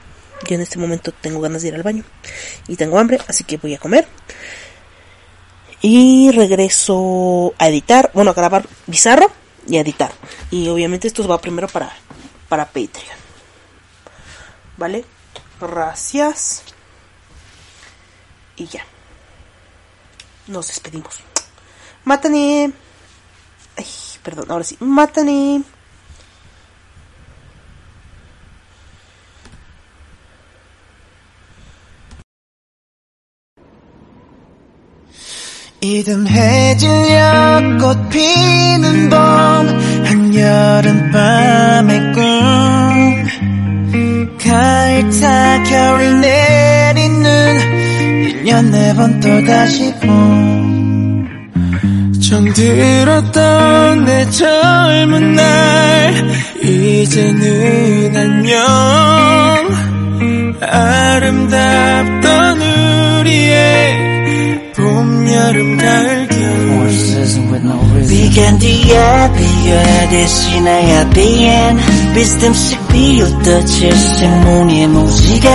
[0.48, 2.04] yo en este momento tengo ganas de ir al baño
[2.68, 4.06] y tengo hambre así que voy a comer
[5.82, 9.30] y regreso a editar, bueno, a grabar Bizarro
[9.66, 10.12] y a editar.
[10.50, 11.92] Y obviamente esto va primero para,
[12.48, 13.18] para Patreon.
[14.76, 15.04] ¿Vale?
[15.60, 16.62] Gracias.
[18.56, 18.84] Y ya.
[20.46, 21.32] Nos despedimos.
[22.05, 22.72] Mátane.
[23.76, 23.86] Ay,
[24.22, 24.76] perdón, ahora sí.
[24.80, 25.62] Mátane.
[35.84, 36.88] 이듬해질
[37.80, 39.16] 벚꽃 피는 봄
[40.07, 42.22] 한여름밤의 꿈
[44.38, 47.59] 가을 타 겨울 내리는
[48.44, 51.26] 1년 네 번 또다시 봄
[52.33, 56.14] 정들었던 내 젊은 날
[56.64, 58.59] 이제는 안녕
[60.62, 62.62] 아름답던
[63.20, 66.91] 우리의 봄, 여름, 가을, 겨울
[68.09, 71.78] 비간 뒤에 비어야 대신해야 비엔
[72.14, 75.51] 비스듬씩 비웃듯이 생문의 무지개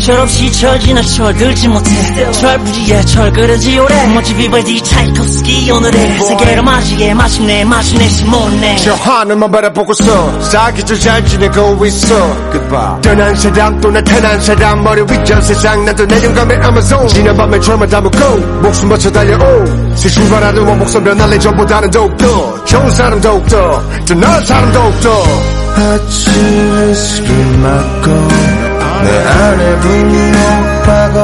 [0.00, 2.32] 철없이 철지나 철들지 못해.
[2.32, 4.06] 철부지에 철그러지 오래.
[4.08, 8.76] 멋지 비발디 차이콥스키 오늘의 세계를 맞이해 마침내 마침내 시몬네.
[8.76, 12.14] 저 하늘만 바라보고서 사기절 잘 지내고 있어.
[12.50, 13.00] Goodbye.
[13.02, 18.36] 떠난 사람 또 나타난 사람 머리 위저 세상 나도 내려감의 아마존 지난 밤에 철만 담고
[18.62, 19.64] 목숨 바쳐 달려오.
[19.96, 25.24] 새 출발하는 원목선 변할래 전보다는 더욱더 좋은 사람 더욱더 더 나은 사람 더욱더.
[25.76, 26.32] 아침
[26.88, 27.28] 햇살이
[27.62, 28.59] 맞고
[29.02, 31.19] 내 안에 분명 빠가